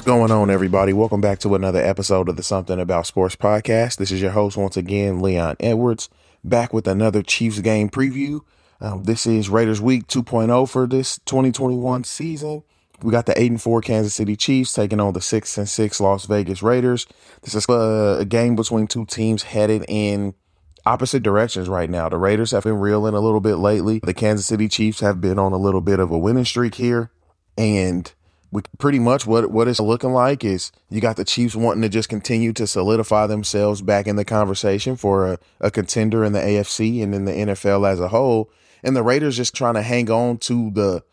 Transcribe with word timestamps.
What's 0.00 0.06
going 0.06 0.30
on, 0.30 0.48
everybody? 0.48 0.94
Welcome 0.94 1.20
back 1.20 1.40
to 1.40 1.54
another 1.54 1.78
episode 1.78 2.30
of 2.30 2.36
the 2.36 2.42
Something 2.42 2.80
About 2.80 3.04
Sports 3.04 3.36
podcast. 3.36 3.98
This 3.98 4.10
is 4.10 4.22
your 4.22 4.30
host, 4.30 4.56
once 4.56 4.78
again, 4.78 5.20
Leon 5.20 5.56
Edwards, 5.60 6.08
back 6.42 6.72
with 6.72 6.88
another 6.88 7.22
Chiefs 7.22 7.58
game 7.58 7.90
preview. 7.90 8.40
Um, 8.80 9.04
this 9.04 9.26
is 9.26 9.50
Raiders 9.50 9.78
Week 9.78 10.06
2.0 10.06 10.70
for 10.70 10.86
this 10.86 11.18
2021 11.26 12.04
season. 12.04 12.62
We 13.02 13.12
got 13.12 13.26
the 13.26 13.38
8 13.38 13.50
and 13.50 13.60
4 13.60 13.82
Kansas 13.82 14.14
City 14.14 14.36
Chiefs 14.36 14.72
taking 14.72 15.00
on 15.00 15.12
the 15.12 15.20
6 15.20 15.58
and 15.58 15.68
6 15.68 16.00
Las 16.00 16.24
Vegas 16.24 16.62
Raiders. 16.62 17.06
This 17.42 17.54
is 17.54 17.68
uh, 17.68 18.16
a 18.20 18.24
game 18.24 18.56
between 18.56 18.86
two 18.86 19.04
teams 19.04 19.42
headed 19.42 19.84
in 19.86 20.32
opposite 20.86 21.22
directions 21.22 21.68
right 21.68 21.90
now. 21.90 22.08
The 22.08 22.16
Raiders 22.16 22.52
have 22.52 22.64
been 22.64 22.80
reeling 22.80 23.12
a 23.12 23.20
little 23.20 23.42
bit 23.42 23.56
lately. 23.56 24.00
The 24.02 24.14
Kansas 24.14 24.46
City 24.46 24.66
Chiefs 24.66 25.00
have 25.00 25.20
been 25.20 25.38
on 25.38 25.52
a 25.52 25.58
little 25.58 25.82
bit 25.82 26.00
of 26.00 26.10
a 26.10 26.16
winning 26.16 26.46
streak 26.46 26.76
here. 26.76 27.10
And 27.58 28.10
we 28.52 28.62
pretty 28.78 28.98
much 28.98 29.26
what 29.26 29.50
what 29.50 29.68
it's 29.68 29.80
looking 29.80 30.12
like 30.12 30.44
is 30.44 30.72
you 30.88 31.00
got 31.00 31.16
the 31.16 31.24
Chiefs 31.24 31.54
wanting 31.54 31.82
to 31.82 31.88
just 31.88 32.08
continue 32.08 32.52
to 32.54 32.66
solidify 32.66 33.26
themselves 33.26 33.80
back 33.82 34.06
in 34.06 34.16
the 34.16 34.24
conversation 34.24 34.96
for 34.96 35.32
a, 35.32 35.38
a 35.60 35.70
contender 35.70 36.24
in 36.24 36.32
the 36.32 36.40
AFC 36.40 37.02
and 37.02 37.14
in 37.14 37.24
the 37.24 37.32
NFL 37.32 37.88
as 37.88 38.00
a 38.00 38.08
whole. 38.08 38.50
And 38.82 38.96
the 38.96 39.02
Raiders 39.02 39.36
just 39.36 39.54
trying 39.54 39.74
to 39.74 39.82
hang 39.82 40.10
on 40.10 40.38
to 40.38 40.70
the 40.70 41.04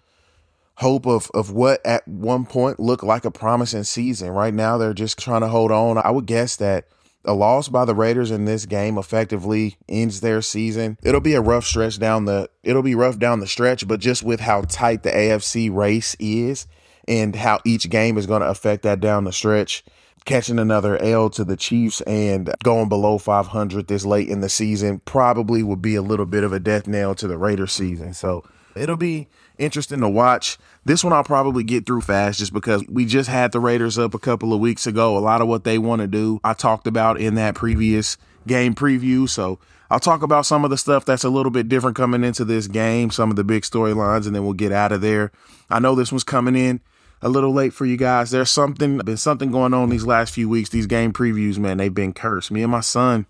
hope 0.76 1.06
of 1.06 1.30
of 1.34 1.52
what 1.52 1.86
at 1.86 2.08
one 2.08 2.46
point 2.46 2.80
looked 2.80 3.04
like 3.04 3.26
a 3.26 3.32
promising 3.32 3.84
season. 3.84 4.30
Right 4.30 4.54
now 4.54 4.78
they're 4.78 4.94
just 4.94 5.20
trying 5.20 5.42
to 5.42 5.48
hold 5.48 5.72
on. 5.72 5.98
I 5.98 6.10
would 6.10 6.26
guess 6.26 6.56
that 6.56 6.88
a 7.24 7.34
loss 7.34 7.68
by 7.68 7.84
the 7.86 7.94
Raiders 7.94 8.32
in 8.32 8.46
this 8.46 8.66
game 8.66 8.98
effectively 8.98 9.78
ends 9.90 10.22
their 10.22 10.42
season. 10.42 10.98
It'll 11.04 11.20
be 11.20 11.34
a 11.34 11.42
rough 11.42 11.66
stretch 11.66 12.00
down 12.00 12.26
the 12.26 12.50
it'll 12.64 12.82
be 12.82 12.96
rough 12.96 13.20
down 13.20 13.42
the 13.42 13.48
stretch, 13.48 13.88
but 13.88 14.00
just 14.00 14.24
with 14.24 14.40
how 14.40 14.62
tight 14.62 15.04
the 15.04 15.12
AFC 15.12 15.74
race 15.74 16.16
is 16.20 16.66
and 17.08 17.36
how 17.36 17.60
each 17.66 17.90
game 17.90 18.18
is 18.18 18.26
going 18.26 18.42
to 18.42 18.50
affect 18.50 18.84
that 18.84 19.00
down 19.00 19.24
the 19.24 19.34
stretch. 19.34 19.84
Catching 20.26 20.60
another 20.60 21.02
L 21.02 21.30
to 21.32 21.46
the 21.46 21.56
Chiefs 21.56 22.02
and 22.02 22.54
going 22.62 22.90
below 22.90 23.18
500 23.18 23.88
this 23.88 24.06
late 24.06 24.28
in 24.28 24.42
the 24.42 24.50
season 24.50 25.00
probably 25.06 25.64
would 25.64 25.82
be 25.82 25.96
a 25.96 26.02
little 26.02 26.26
bit 26.26 26.44
of 26.44 26.52
a 26.52 26.60
death 26.60 26.86
nail 26.86 27.16
to 27.16 27.28
the 27.28 27.38
Raiders 27.38 27.72
season. 27.72 28.14
So 28.14 28.44
it'll 28.76 28.98
be 28.98 29.30
interesting 29.58 30.02
to 30.02 30.10
watch. 30.10 30.58
This 30.84 31.04
one 31.04 31.14
I'll 31.14 31.24
probably 31.24 31.64
get 31.64 31.86
through 31.86 32.02
fast 32.02 32.40
just 32.40 32.52
because 32.52 32.86
we 32.88 33.06
just 33.06 33.30
had 33.30 33.54
the 33.54 33.62
Raiders 33.62 33.98
up 33.98 34.14
a 34.14 34.20
couple 34.20 34.54
of 34.54 34.60
weeks 34.60 34.86
ago. 34.86 35.18
A 35.18 35.20
lot 35.20 35.42
of 35.42 35.48
what 35.48 35.64
they 35.64 35.78
want 35.78 36.02
to 36.02 36.08
do, 36.08 36.42
I 36.44 36.54
talked 36.54 36.88
about 36.88 37.22
in 37.22 37.36
that 37.36 37.56
previous 37.56 38.18
game 38.46 38.76
preview. 38.76 39.30
So 39.30 39.60
I'll 39.90 40.00
talk 40.00 40.22
about 40.22 40.46
some 40.46 40.66
of 40.66 40.70
the 40.70 40.78
stuff 40.78 41.06
that's 41.06 41.24
a 41.24 41.30
little 41.30 41.52
bit 41.52 41.70
different 41.70 41.96
coming 41.96 42.24
into 42.24 42.44
this 42.44 42.68
game, 42.68 43.12
some 43.12 43.30
of 43.30 43.38
the 43.38 43.44
big 43.44 43.64
storylines, 43.64 44.26
and 44.26 44.36
then 44.36 44.44
we'll 44.44 44.54
get 44.54 44.72
out 44.72 44.92
of 44.92 45.02
there. 45.02 45.32
I 45.70 45.80
know 45.80 45.96
this 45.96 46.12
one's 46.12 46.26
coming 46.26 46.56
in 46.56 46.82
a 47.22 47.30
little 47.30 47.54
late 47.54 47.74
for 47.74 47.86
you 47.86 47.98
guys. 47.98 48.32
There's 48.32 48.52
something 48.52 48.98
been 49.00 49.18
something 49.18 49.52
going 49.52 49.74
on 49.74 49.90
these 49.90 50.06
last 50.06 50.34
few 50.34 50.50
weeks. 50.50 50.70
These 50.70 50.88
game 50.88 51.14
previews, 51.14 51.58
man, 51.58 51.78
they've 51.78 51.94
been 51.94 52.14
cursed. 52.14 52.52
Me 52.52 52.64
and 52.64 52.72
my 52.72 52.82
son, 52.82 53.26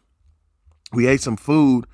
we 0.94 1.08
ate 1.08 1.22
some 1.22 1.38
food. 1.38 1.86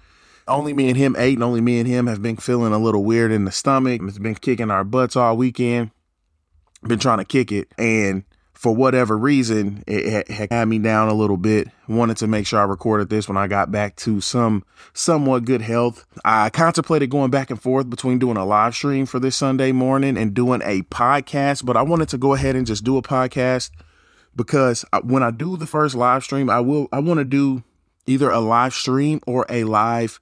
Only 0.47 0.73
me 0.73 0.89
and 0.89 0.97
him 0.97 1.15
ate, 1.17 1.35
and 1.35 1.43
only 1.43 1.61
me 1.61 1.79
and 1.79 1.87
him 1.87 2.07
have 2.07 2.21
been 2.21 2.35
feeling 2.35 2.73
a 2.73 2.77
little 2.77 3.03
weird 3.03 3.31
in 3.31 3.45
the 3.45 3.51
stomach. 3.51 4.01
It's 4.03 4.17
been 4.17 4.35
kicking 4.35 4.71
our 4.71 4.83
butts 4.83 5.15
all 5.15 5.37
weekend. 5.37 5.91
Been 6.83 6.99
trying 6.99 7.19
to 7.19 7.25
kick 7.25 7.51
it, 7.53 7.69
and 7.77 8.25
for 8.53 8.73
whatever 8.73 9.17
reason, 9.17 9.83
it 9.87 10.29
had 10.29 10.67
me 10.67 10.79
down 10.79 11.09
a 11.09 11.13
little 11.13 11.37
bit. 11.37 11.67
Wanted 11.87 12.17
to 12.17 12.27
make 12.27 12.47
sure 12.47 12.59
I 12.59 12.63
recorded 12.63 13.09
this 13.09 13.27
when 13.27 13.37
I 13.37 13.47
got 13.47 13.71
back 13.71 13.95
to 13.97 14.21
some 14.21 14.63
somewhat 14.93 15.45
good 15.45 15.61
health. 15.61 16.05
I 16.23 16.49
contemplated 16.49 17.09
going 17.09 17.31
back 17.31 17.49
and 17.49 17.61
forth 17.61 17.89
between 17.89 18.19
doing 18.19 18.37
a 18.37 18.45
live 18.45 18.75
stream 18.75 19.05
for 19.05 19.19
this 19.19 19.35
Sunday 19.35 19.71
morning 19.71 20.17
and 20.17 20.33
doing 20.33 20.61
a 20.63 20.83
podcast, 20.83 21.65
but 21.65 21.75
I 21.75 21.81
wanted 21.81 22.09
to 22.09 22.17
go 22.17 22.33
ahead 22.33 22.55
and 22.55 22.65
just 22.65 22.83
do 22.83 22.97
a 22.97 23.01
podcast 23.01 23.71
because 24.35 24.85
when 25.03 25.23
I 25.23 25.31
do 25.31 25.57
the 25.57 25.67
first 25.67 25.95
live 25.95 26.23
stream, 26.23 26.49
I 26.49 26.59
will 26.59 26.87
I 26.91 26.99
want 26.99 27.19
to 27.19 27.25
do 27.25 27.63
either 28.05 28.29
a 28.29 28.39
live 28.39 28.73
stream 28.73 29.19
or 29.25 29.45
a 29.49 29.63
live 29.63 30.19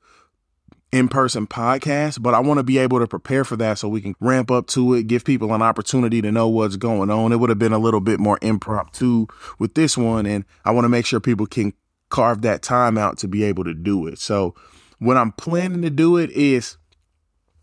in 0.91 1.07
person 1.07 1.47
podcast, 1.47 2.22
but 2.22 2.34
I 2.34 2.40
want 2.40 2.57
to 2.57 2.63
be 2.63 2.78
able 2.78 3.00
to 3.00 3.07
prepare 3.07 3.46
for 3.46 3.56
that 3.57 3.79
so 3.79 3.88
we 3.88 4.02
can 4.02 4.16
ramp 4.19 4.52
up 4.52 4.68
to 4.68 4.94
it, 4.94 5.07
give 5.07 5.24
people 5.24 5.53
an 5.53 5.62
opportunity 5.62 6.22
to 6.22 6.31
know 6.31 6.47
what's 6.50 6.75
going 6.75 7.09
on. 7.09 7.31
It 7.31 7.38
would 7.38 7.50
have 7.50 7.59
been 7.59 7.74
a 7.74 7.79
little 7.79 8.02
bit 8.02 8.19
more 8.19 8.38
impromptu 8.41 9.28
with 9.57 9.74
this 9.74 9.97
one, 9.97 10.25
and 10.25 10.44
I 10.66 10.72
want 10.72 10.85
to 10.85 10.90
make 10.90 11.06
sure 11.06 11.19
people 11.19 11.46
can 11.46 11.74
carve 12.09 12.41
that 12.41 12.62
time 12.62 12.97
out 12.97 13.18
to 13.19 13.28
be 13.28 13.44
able 13.44 13.63
to 13.63 13.74
do 13.74 14.06
it. 14.07 14.19
So, 14.19 14.53
what 15.00 15.18
I'm 15.18 15.31
planning 15.31 15.81
to 15.81 15.90
do 15.90 16.18
it 16.18 16.29
is 16.31 16.78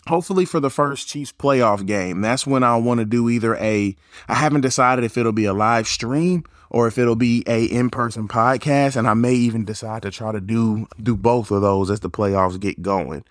hopefully 0.08 0.44
for 0.44 0.58
the 0.58 0.70
first 0.70 1.06
Chiefs 1.06 1.32
playoff 1.32 1.86
game. 1.86 2.22
That's 2.22 2.46
when 2.46 2.64
I 2.64 2.76
want 2.76 2.98
to 2.98 3.04
do 3.04 3.28
either 3.28 3.54
a 3.56 3.94
I 4.26 4.34
haven't 4.34 4.62
decided 4.62 5.04
if 5.04 5.16
it'll 5.16 5.32
be 5.32 5.44
a 5.44 5.52
live 5.52 5.86
stream 5.86 6.44
or 6.70 6.86
if 6.86 6.98
it'll 6.98 7.16
be 7.16 7.42
a 7.46 7.64
in-person 7.64 8.28
podcast 8.28 8.96
and 8.96 9.08
I 9.08 9.14
may 9.14 9.34
even 9.34 9.64
decide 9.64 10.02
to 10.02 10.10
try 10.10 10.32
to 10.32 10.40
do 10.40 10.86
do 11.02 11.16
both 11.16 11.50
of 11.50 11.62
those 11.62 11.90
as 11.90 12.00
the 12.00 12.10
playoffs 12.10 12.60
get 12.60 12.82
going. 12.82 13.24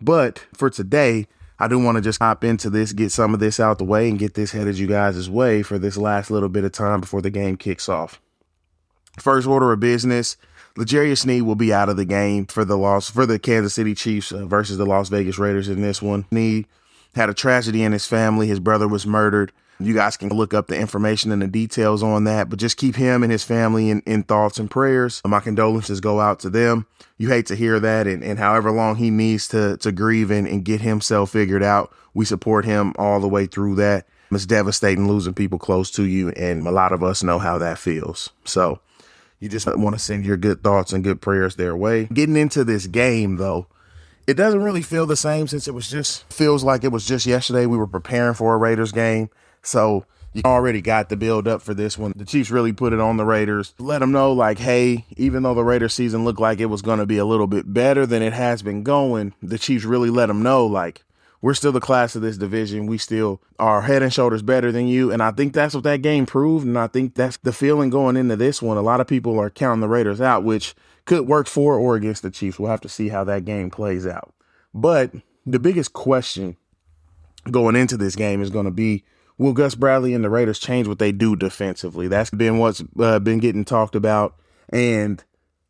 But 0.00 0.44
for 0.54 0.70
today, 0.70 1.26
I 1.58 1.68
do 1.68 1.78
want 1.78 1.96
to 1.96 2.02
just 2.02 2.20
hop 2.20 2.44
into 2.44 2.68
this, 2.68 2.92
get 2.92 3.12
some 3.12 3.32
of 3.32 3.40
this 3.40 3.60
out 3.60 3.78
the 3.78 3.84
way 3.84 4.08
and 4.08 4.18
get 4.18 4.34
this 4.34 4.52
headed 4.52 4.78
you 4.78 4.86
guys' 4.86 5.30
way 5.30 5.62
for 5.62 5.78
this 5.78 5.96
last 5.96 6.30
little 6.30 6.48
bit 6.48 6.64
of 6.64 6.72
time 6.72 7.00
before 7.00 7.22
the 7.22 7.30
game 7.30 7.56
kicks 7.56 7.88
off. 7.88 8.20
First 9.18 9.46
order 9.46 9.72
of 9.72 9.78
business, 9.78 10.36
L'Jarius 10.76 11.18
Sneed 11.18 11.42
will 11.42 11.54
be 11.54 11.72
out 11.72 11.88
of 11.88 11.96
the 11.96 12.04
game 12.04 12.46
for 12.46 12.64
the 12.64 12.76
loss 12.76 13.08
for 13.08 13.26
the 13.26 13.38
Kansas 13.38 13.74
City 13.74 13.94
Chiefs 13.94 14.32
uh, 14.32 14.44
versus 14.44 14.76
the 14.76 14.84
Las 14.84 15.08
Vegas 15.08 15.38
Raiders 15.38 15.68
in 15.68 15.80
this 15.80 16.02
one. 16.02 16.26
Sneed 16.30 16.66
had 17.14 17.30
a 17.30 17.34
tragedy 17.34 17.84
in 17.84 17.92
his 17.92 18.06
family. 18.06 18.48
His 18.48 18.58
brother 18.58 18.88
was 18.88 19.06
murdered. 19.06 19.52
You 19.80 19.94
guys 19.94 20.16
can 20.16 20.28
look 20.28 20.54
up 20.54 20.68
the 20.68 20.78
information 20.78 21.32
and 21.32 21.42
the 21.42 21.48
details 21.48 22.02
on 22.02 22.24
that, 22.24 22.48
but 22.48 22.58
just 22.58 22.76
keep 22.76 22.94
him 22.94 23.22
and 23.22 23.32
his 23.32 23.42
family 23.44 23.90
in, 23.90 24.02
in 24.06 24.22
thoughts 24.22 24.58
and 24.58 24.70
prayers. 24.70 25.20
My 25.26 25.40
condolences 25.40 26.00
go 26.00 26.20
out 26.20 26.40
to 26.40 26.50
them. 26.50 26.86
You 27.18 27.28
hate 27.28 27.46
to 27.46 27.56
hear 27.56 27.80
that, 27.80 28.06
and, 28.06 28.22
and 28.22 28.38
however 28.38 28.70
long 28.70 28.96
he 28.96 29.10
needs 29.10 29.48
to 29.48 29.76
to 29.78 29.92
grieve 29.92 30.30
and, 30.30 30.46
and 30.46 30.64
get 30.64 30.80
himself 30.80 31.30
figured 31.30 31.62
out, 31.62 31.92
we 32.12 32.24
support 32.24 32.64
him 32.64 32.94
all 32.98 33.20
the 33.20 33.28
way 33.28 33.46
through 33.46 33.76
that. 33.76 34.06
It's 34.30 34.46
devastating 34.46 35.06
losing 35.06 35.34
people 35.34 35.58
close 35.58 35.90
to 35.92 36.04
you, 36.04 36.30
and 36.30 36.66
a 36.66 36.72
lot 36.72 36.92
of 36.92 37.02
us 37.04 37.22
know 37.22 37.38
how 37.38 37.58
that 37.58 37.78
feels. 37.78 38.30
So 38.44 38.80
you 39.38 39.48
just 39.48 39.66
want 39.76 39.94
to 39.94 40.00
send 40.00 40.24
your 40.24 40.36
good 40.36 40.62
thoughts 40.62 40.92
and 40.92 41.04
good 41.04 41.20
prayers 41.20 41.56
their 41.56 41.76
way. 41.76 42.06
Getting 42.06 42.36
into 42.36 42.64
this 42.64 42.86
game, 42.86 43.36
though, 43.36 43.66
it 44.26 44.34
doesn't 44.34 44.62
really 44.62 44.82
feel 44.82 45.06
the 45.06 45.16
same 45.16 45.46
since 45.46 45.68
it 45.68 45.74
was 45.74 45.88
just 45.88 46.32
feels 46.32 46.64
like 46.64 46.82
it 46.82 46.92
was 46.92 47.04
just 47.04 47.26
yesterday. 47.26 47.66
We 47.66 47.76
were 47.76 47.86
preparing 47.86 48.34
for 48.34 48.54
a 48.54 48.56
Raiders 48.56 48.90
game. 48.90 49.30
So 49.64 50.06
you 50.32 50.42
already 50.44 50.80
got 50.80 51.08
the 51.08 51.16
build 51.16 51.46
up 51.48 51.62
for 51.62 51.74
this 51.74 51.96
one. 51.96 52.12
The 52.16 52.24
Chiefs 52.24 52.50
really 52.50 52.72
put 52.72 52.92
it 52.92 53.00
on 53.00 53.16
the 53.16 53.24
Raiders. 53.24 53.74
Let 53.78 54.00
them 54.00 54.12
know, 54.12 54.32
like, 54.32 54.58
hey, 54.58 55.06
even 55.16 55.42
though 55.42 55.54
the 55.54 55.64
Raiders 55.64 55.94
season 55.94 56.24
looked 56.24 56.40
like 56.40 56.60
it 56.60 56.66
was 56.66 56.82
going 56.82 56.98
to 56.98 57.06
be 57.06 57.18
a 57.18 57.24
little 57.24 57.46
bit 57.46 57.72
better 57.72 58.04
than 58.04 58.22
it 58.22 58.32
has 58.32 58.62
been 58.62 58.82
going, 58.82 59.34
the 59.42 59.58
Chiefs 59.58 59.84
really 59.84 60.10
let 60.10 60.26
them 60.26 60.42
know, 60.42 60.66
like, 60.66 61.04
we're 61.40 61.52
still 61.54 61.72
the 61.72 61.80
class 61.80 62.16
of 62.16 62.22
this 62.22 62.38
division. 62.38 62.86
We 62.86 62.96
still 62.96 63.38
are 63.58 63.82
head 63.82 64.02
and 64.02 64.10
shoulders 64.10 64.40
better 64.40 64.72
than 64.72 64.88
you. 64.88 65.12
And 65.12 65.22
I 65.22 65.30
think 65.30 65.52
that's 65.52 65.74
what 65.74 65.84
that 65.84 66.00
game 66.00 66.24
proved. 66.24 66.66
And 66.66 66.78
I 66.78 66.86
think 66.86 67.14
that's 67.14 67.36
the 67.36 67.52
feeling 67.52 67.90
going 67.90 68.16
into 68.16 68.34
this 68.34 68.62
one. 68.62 68.78
A 68.78 68.82
lot 68.82 69.00
of 69.02 69.06
people 69.06 69.38
are 69.38 69.50
counting 69.50 69.82
the 69.82 69.88
Raiders 69.88 70.22
out, 70.22 70.42
which 70.42 70.74
could 71.04 71.28
work 71.28 71.46
for 71.46 71.78
or 71.78 71.96
against 71.96 72.22
the 72.22 72.30
Chiefs. 72.30 72.58
We'll 72.58 72.70
have 72.70 72.80
to 72.80 72.88
see 72.88 73.10
how 73.10 73.24
that 73.24 73.44
game 73.44 73.68
plays 73.68 74.06
out. 74.06 74.32
But 74.72 75.12
the 75.44 75.58
biggest 75.58 75.92
question 75.92 76.56
going 77.50 77.76
into 77.76 77.98
this 77.98 78.16
game 78.16 78.40
is 78.40 78.48
going 78.48 78.64
to 78.64 78.70
be 78.70 79.04
will 79.38 79.52
Gus 79.52 79.74
Bradley 79.74 80.14
and 80.14 80.24
the 80.24 80.30
Raiders 80.30 80.58
change 80.58 80.88
what 80.88 80.98
they 80.98 81.12
do 81.12 81.36
defensively? 81.36 82.08
That's 82.08 82.30
been 82.30 82.58
what's 82.58 82.82
uh, 82.98 83.18
been 83.18 83.38
getting 83.38 83.64
talked 83.64 83.94
about, 83.94 84.36
and 84.68 85.22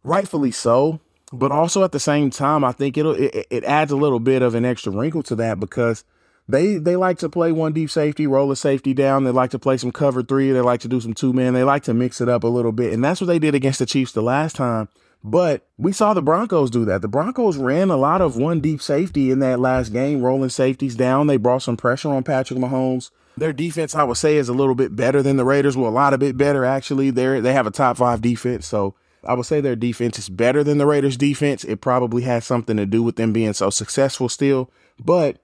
rightfully 0.03 0.50
so. 0.50 1.00
But 1.33 1.50
also 1.50 1.83
at 1.83 1.93
the 1.93 2.00
same 2.00 2.31
time, 2.31 2.62
I 2.62 2.73
think 2.73 2.97
it'll 2.97 3.15
it, 3.15 3.47
it 3.50 3.65
adds 3.65 3.91
a 3.91 3.97
little 3.97 4.21
bit 4.21 4.43
of 4.43 4.55
an 4.55 4.65
extra 4.65 4.93
wrinkle 4.93 5.23
to 5.25 5.35
that 5.37 5.59
because 5.59 6.05
they 6.49 6.77
they 6.77 6.97
like 6.97 7.19
to 7.19 7.29
play 7.29 7.50
one 7.53 7.73
deep 7.73 7.91
safety, 7.91 8.27
roll 8.27 8.53
a 8.53 8.56
safety 8.56 8.94
down. 8.94 9.25
They 9.25 9.31
like 9.31 9.50
to 9.50 9.59
play 9.59 9.77
some 9.77 9.91
cover 9.91 10.23
three. 10.23 10.53
They 10.53 10.61
like 10.61 10.81
to 10.81 10.89
do 10.89 11.00
some 11.00 11.15
two 11.15 11.33
man. 11.33 11.55
They 11.55 11.65
like 11.65 11.83
to 11.85 11.94
mix 11.94 12.21
it 12.21 12.29
up 12.29 12.44
a 12.44 12.49
little 12.49 12.73
bit, 12.73 12.93
and 12.93 13.03
that's 13.03 13.21
what 13.21 13.27
they 13.27 13.39
did 13.39 13.55
against 13.55 13.79
the 13.79 13.87
Chiefs 13.87 14.12
the 14.12 14.23
last 14.23 14.56
time. 14.56 14.89
But 15.27 15.67
we 15.79 15.93
saw 15.93 16.12
the 16.12 16.21
Broncos 16.21 16.71
do 16.71 16.85
that. 16.85 17.00
The 17.00 17.09
Broncos 17.09 17.56
ran 17.56 17.91
a 17.91 17.97
lot 17.97 18.21
of 18.21 18.37
one 18.37 18.61
deep 18.61 18.83
safety 18.83 19.31
in 19.31 19.39
that 19.39 19.59
last 19.59 19.91
game, 19.91 20.21
rolling 20.21 20.50
safeties 20.50 20.94
down. 20.94 21.29
They 21.29 21.39
brought 21.39 21.62
some 21.62 21.79
pressure 21.79 22.11
on 22.11 22.25
Patrick 22.25 22.59
Mahomes. 22.59 23.11
Their 23.37 23.53
defense, 23.53 23.95
I 23.95 24.05
would 24.05 24.17
say, 24.17 24.37
is 24.37 24.49
a 24.49 24.55
little 24.55 24.75
bit 24.75 24.95
better 24.95 25.23
than 25.23 25.37
the 25.37 25.45
Raiders. 25.45 25.77
Well, 25.77 25.91
a 25.91 25.93
lot 25.93 26.15
of 26.15 26.21
bit 26.21 26.37
better 26.37 26.65
actually. 26.65 27.11
They 27.11 27.41
they 27.41 27.53
have 27.53 27.67
a 27.67 27.73
top 27.73 27.97
five 27.97 28.21
defense, 28.21 28.67
so 28.67 28.95
I 29.25 29.35
would 29.35 29.47
say 29.47 29.61
their 29.61 29.77
defense 29.77 30.19
is 30.19 30.29
better 30.29 30.63
than 30.63 30.79
the 30.79 30.87
Raiders' 30.87 31.17
defense. 31.17 31.65
It 31.65 31.81
probably 31.81 32.23
has 32.23 32.45
something 32.45 32.77
to 32.77 32.87
do 32.87 33.03
with 33.03 33.17
them 33.17 33.33
being 33.33 33.53
so 33.53 33.71
successful 33.71 34.29
still. 34.29 34.71
But 35.03 35.39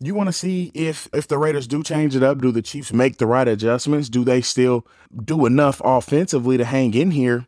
you 0.00 0.14
want 0.14 0.28
to 0.28 0.32
see 0.32 0.70
if 0.74 1.08
if 1.12 1.28
the 1.28 1.38
Raiders 1.38 1.66
do 1.66 1.82
change 1.82 2.16
it 2.16 2.22
up, 2.22 2.40
do 2.40 2.50
the 2.50 2.62
Chiefs 2.62 2.92
make 2.92 3.18
the 3.18 3.26
right 3.26 3.48
adjustments? 3.48 4.08
Do 4.08 4.24
they 4.24 4.40
still 4.40 4.86
do 5.24 5.46
enough 5.46 5.80
offensively 5.84 6.56
to 6.56 6.64
hang 6.64 6.94
in 6.94 7.12
here 7.12 7.46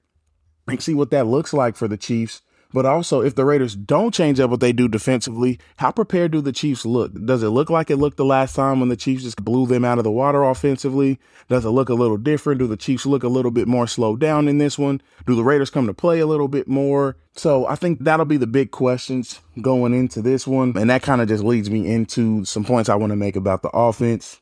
and 0.68 0.82
see 0.82 0.94
what 0.94 1.10
that 1.10 1.26
looks 1.26 1.52
like 1.52 1.76
for 1.76 1.88
the 1.88 1.96
Chiefs 1.96 2.42
But 2.72 2.86
also, 2.86 3.20
if 3.20 3.34
the 3.34 3.44
Raiders 3.44 3.74
don't 3.74 4.14
change 4.14 4.38
up 4.38 4.50
what 4.50 4.60
they 4.60 4.72
do 4.72 4.88
defensively, 4.88 5.58
how 5.76 5.90
prepared 5.90 6.30
do 6.30 6.40
the 6.40 6.52
Chiefs 6.52 6.86
look? 6.86 7.12
Does 7.24 7.42
it 7.42 7.48
look 7.48 7.68
like 7.68 7.90
it 7.90 7.96
looked 7.96 8.16
the 8.16 8.24
last 8.24 8.54
time 8.54 8.78
when 8.78 8.88
the 8.88 8.96
Chiefs 8.96 9.24
just 9.24 9.44
blew 9.44 9.66
them 9.66 9.84
out 9.84 9.98
of 9.98 10.04
the 10.04 10.10
water 10.10 10.44
offensively? 10.44 11.18
Does 11.48 11.64
it 11.64 11.70
look 11.70 11.88
a 11.88 11.94
little 11.94 12.16
different? 12.16 12.60
Do 12.60 12.68
the 12.68 12.76
Chiefs 12.76 13.06
look 13.06 13.24
a 13.24 13.28
little 13.28 13.50
bit 13.50 13.66
more 13.66 13.86
slowed 13.86 14.20
down 14.20 14.46
in 14.46 14.58
this 14.58 14.78
one? 14.78 15.00
Do 15.26 15.34
the 15.34 15.44
Raiders 15.44 15.70
come 15.70 15.86
to 15.86 15.94
play 15.94 16.20
a 16.20 16.26
little 16.26 16.48
bit 16.48 16.68
more? 16.68 17.16
So 17.34 17.66
I 17.66 17.74
think 17.74 18.04
that'll 18.04 18.26
be 18.26 18.36
the 18.36 18.46
big 18.46 18.70
questions 18.70 19.40
going 19.60 19.92
into 19.92 20.22
this 20.22 20.46
one. 20.46 20.72
And 20.76 20.90
that 20.90 21.02
kind 21.02 21.20
of 21.20 21.28
just 21.28 21.42
leads 21.42 21.70
me 21.70 21.92
into 21.92 22.44
some 22.44 22.64
points 22.64 22.88
I 22.88 22.94
want 22.94 23.10
to 23.10 23.16
make 23.16 23.36
about 23.36 23.62
the 23.62 23.70
offense. 23.70 24.40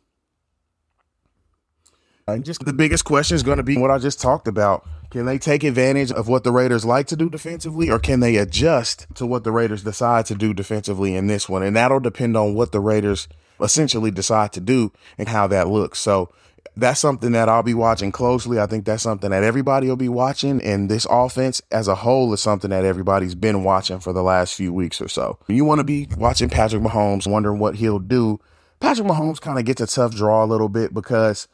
And 2.28 2.44
just 2.44 2.64
the 2.64 2.72
biggest 2.72 3.04
question 3.04 3.34
is 3.34 3.42
going 3.42 3.56
to 3.56 3.62
be 3.62 3.78
what 3.78 3.90
I 3.90 3.98
just 3.98 4.20
talked 4.20 4.48
about. 4.48 4.86
Can 5.10 5.24
they 5.24 5.38
take 5.38 5.64
advantage 5.64 6.12
of 6.12 6.28
what 6.28 6.44
the 6.44 6.52
Raiders 6.52 6.84
like 6.84 7.06
to 7.06 7.16
do 7.16 7.30
defensively, 7.30 7.90
or 7.90 7.98
can 7.98 8.20
they 8.20 8.36
adjust 8.36 9.06
to 9.14 9.24
what 9.24 9.44
the 9.44 9.50
Raiders 9.50 9.82
decide 9.82 10.26
to 10.26 10.34
do 10.34 10.52
defensively 10.52 11.14
in 11.14 11.26
this 11.26 11.48
one? 11.48 11.62
And 11.62 11.74
that'll 11.74 12.00
depend 12.00 12.36
on 12.36 12.54
what 12.54 12.72
the 12.72 12.80
Raiders 12.80 13.28
essentially 13.60 14.10
decide 14.10 14.52
to 14.52 14.60
do 14.60 14.92
and 15.16 15.28
how 15.28 15.46
that 15.46 15.68
looks. 15.68 15.98
So 16.00 16.30
that's 16.76 17.00
something 17.00 17.32
that 17.32 17.48
I'll 17.48 17.62
be 17.62 17.72
watching 17.72 18.12
closely. 18.12 18.60
I 18.60 18.66
think 18.66 18.84
that's 18.84 19.02
something 19.02 19.30
that 19.30 19.42
everybody 19.42 19.88
will 19.88 19.96
be 19.96 20.10
watching. 20.10 20.62
And 20.62 20.90
this 20.90 21.06
offense 21.08 21.62
as 21.72 21.88
a 21.88 21.94
whole 21.94 22.32
is 22.34 22.42
something 22.42 22.70
that 22.70 22.84
everybody's 22.84 23.34
been 23.34 23.64
watching 23.64 24.00
for 24.00 24.12
the 24.12 24.22
last 24.22 24.54
few 24.54 24.74
weeks 24.74 25.00
or 25.00 25.08
so. 25.08 25.38
You 25.48 25.64
want 25.64 25.78
to 25.78 25.84
be 25.84 26.06
watching 26.18 26.50
Patrick 26.50 26.82
Mahomes, 26.82 27.26
wondering 27.26 27.58
what 27.58 27.76
he'll 27.76 27.98
do. 27.98 28.38
Patrick 28.80 29.08
Mahomes 29.08 29.40
kind 29.40 29.58
of 29.58 29.64
gets 29.64 29.80
a 29.80 29.86
tough 29.86 30.14
draw 30.14 30.44
a 30.44 30.46
little 30.46 30.68
bit 30.68 30.92
because 30.92 31.48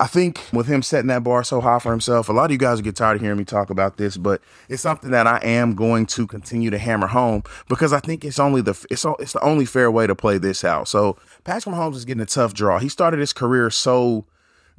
I 0.00 0.06
think 0.06 0.40
with 0.52 0.68
him 0.68 0.82
setting 0.82 1.08
that 1.08 1.24
bar 1.24 1.42
so 1.42 1.60
high 1.60 1.80
for 1.80 1.90
himself, 1.90 2.28
a 2.28 2.32
lot 2.32 2.46
of 2.46 2.50
you 2.52 2.58
guys 2.58 2.80
get 2.80 2.94
tired 2.94 3.16
of 3.16 3.20
hearing 3.20 3.38
me 3.38 3.44
talk 3.44 3.68
about 3.68 3.96
this, 3.96 4.16
but 4.16 4.40
it's 4.68 4.82
something 4.82 5.10
that 5.10 5.26
I 5.26 5.38
am 5.38 5.74
going 5.74 6.06
to 6.06 6.26
continue 6.26 6.70
to 6.70 6.78
hammer 6.78 7.08
home 7.08 7.42
because 7.68 7.92
I 7.92 7.98
think 7.98 8.24
it's 8.24 8.38
only 8.38 8.60
the 8.62 8.86
it's 8.90 9.04
it's 9.18 9.32
the 9.32 9.42
only 9.42 9.64
fair 9.64 9.90
way 9.90 10.06
to 10.06 10.14
play 10.14 10.38
this 10.38 10.62
out. 10.62 10.86
So 10.86 11.16
Patrick 11.42 11.74
Mahomes 11.74 11.96
is 11.96 12.04
getting 12.04 12.22
a 12.22 12.26
tough 12.26 12.54
draw. 12.54 12.78
He 12.78 12.88
started 12.88 13.18
his 13.18 13.32
career 13.32 13.70
so 13.70 14.24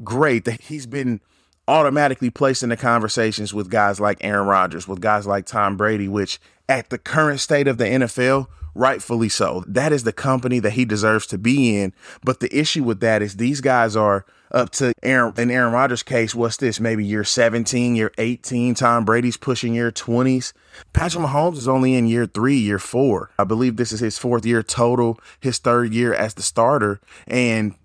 great 0.04 0.46
that 0.46 0.62
he's 0.62 0.86
been 0.86 1.20
automatically 1.68 2.30
placed 2.30 2.64
in 2.64 2.70
the 2.70 2.78
conversations 2.78 3.54
with 3.54 3.70
guys 3.70 4.00
like 4.00 4.18
Aaron 4.22 4.48
Rodgers, 4.48 4.88
with 4.88 5.02
guys 5.02 5.28
like 5.28 5.46
Tom 5.46 5.76
Brady, 5.76 6.08
which 6.08 6.40
at 6.70 6.90
the 6.90 6.98
current 6.98 7.42
state 7.42 7.68
of 7.68 7.78
the 7.78 7.84
NFL 7.84 8.48
rightfully 8.74 9.30
so. 9.30 9.66
That 9.68 9.92
is 9.92 10.04
the 10.04 10.14
company 10.14 10.60
that 10.60 10.72
he 10.72 10.86
deserves 10.86 11.28
to 11.28 11.38
be 11.38 11.78
in. 11.78 11.94
But 12.24 12.40
the 12.40 12.56
issue 12.58 12.84
with 12.84 13.02
that 13.02 13.22
is 13.22 13.36
these 13.36 13.60
guys 13.60 13.96
are 13.96 14.26
up 14.52 14.70
to 14.72 14.94
Aaron 15.04 15.34
in 15.38 15.52
Aaron 15.52 15.74
Rodgers' 15.74 16.04
case, 16.04 16.34
what's 16.34 16.58
this? 16.58 16.80
Maybe 16.80 17.06
year 17.06 17.24
17, 17.24 17.96
year 17.96 18.12
18. 18.18 18.76
Tom 18.76 19.06
Brady's 19.06 19.38
pushing 19.38 19.74
year 19.74 19.92
20s. 19.92 20.54
Patrick 20.94 21.24
Mahomes 21.24 21.58
is 21.58 21.68
only 21.68 21.96
in 21.96 22.08
year 22.08 22.26
three, 22.26 22.58
year 22.58 22.80
four. 22.80 23.32
I 23.38 23.44
believe 23.44 23.76
this 23.76 23.92
is 23.92 24.00
his 24.00 24.18
fourth 24.18 24.46
year 24.46 24.64
total, 24.64 25.20
his 25.40 25.58
third 25.58 25.94
year 25.94 26.14
as 26.14 26.34
the 26.34 26.42
starter. 26.42 27.00
And 27.28 27.76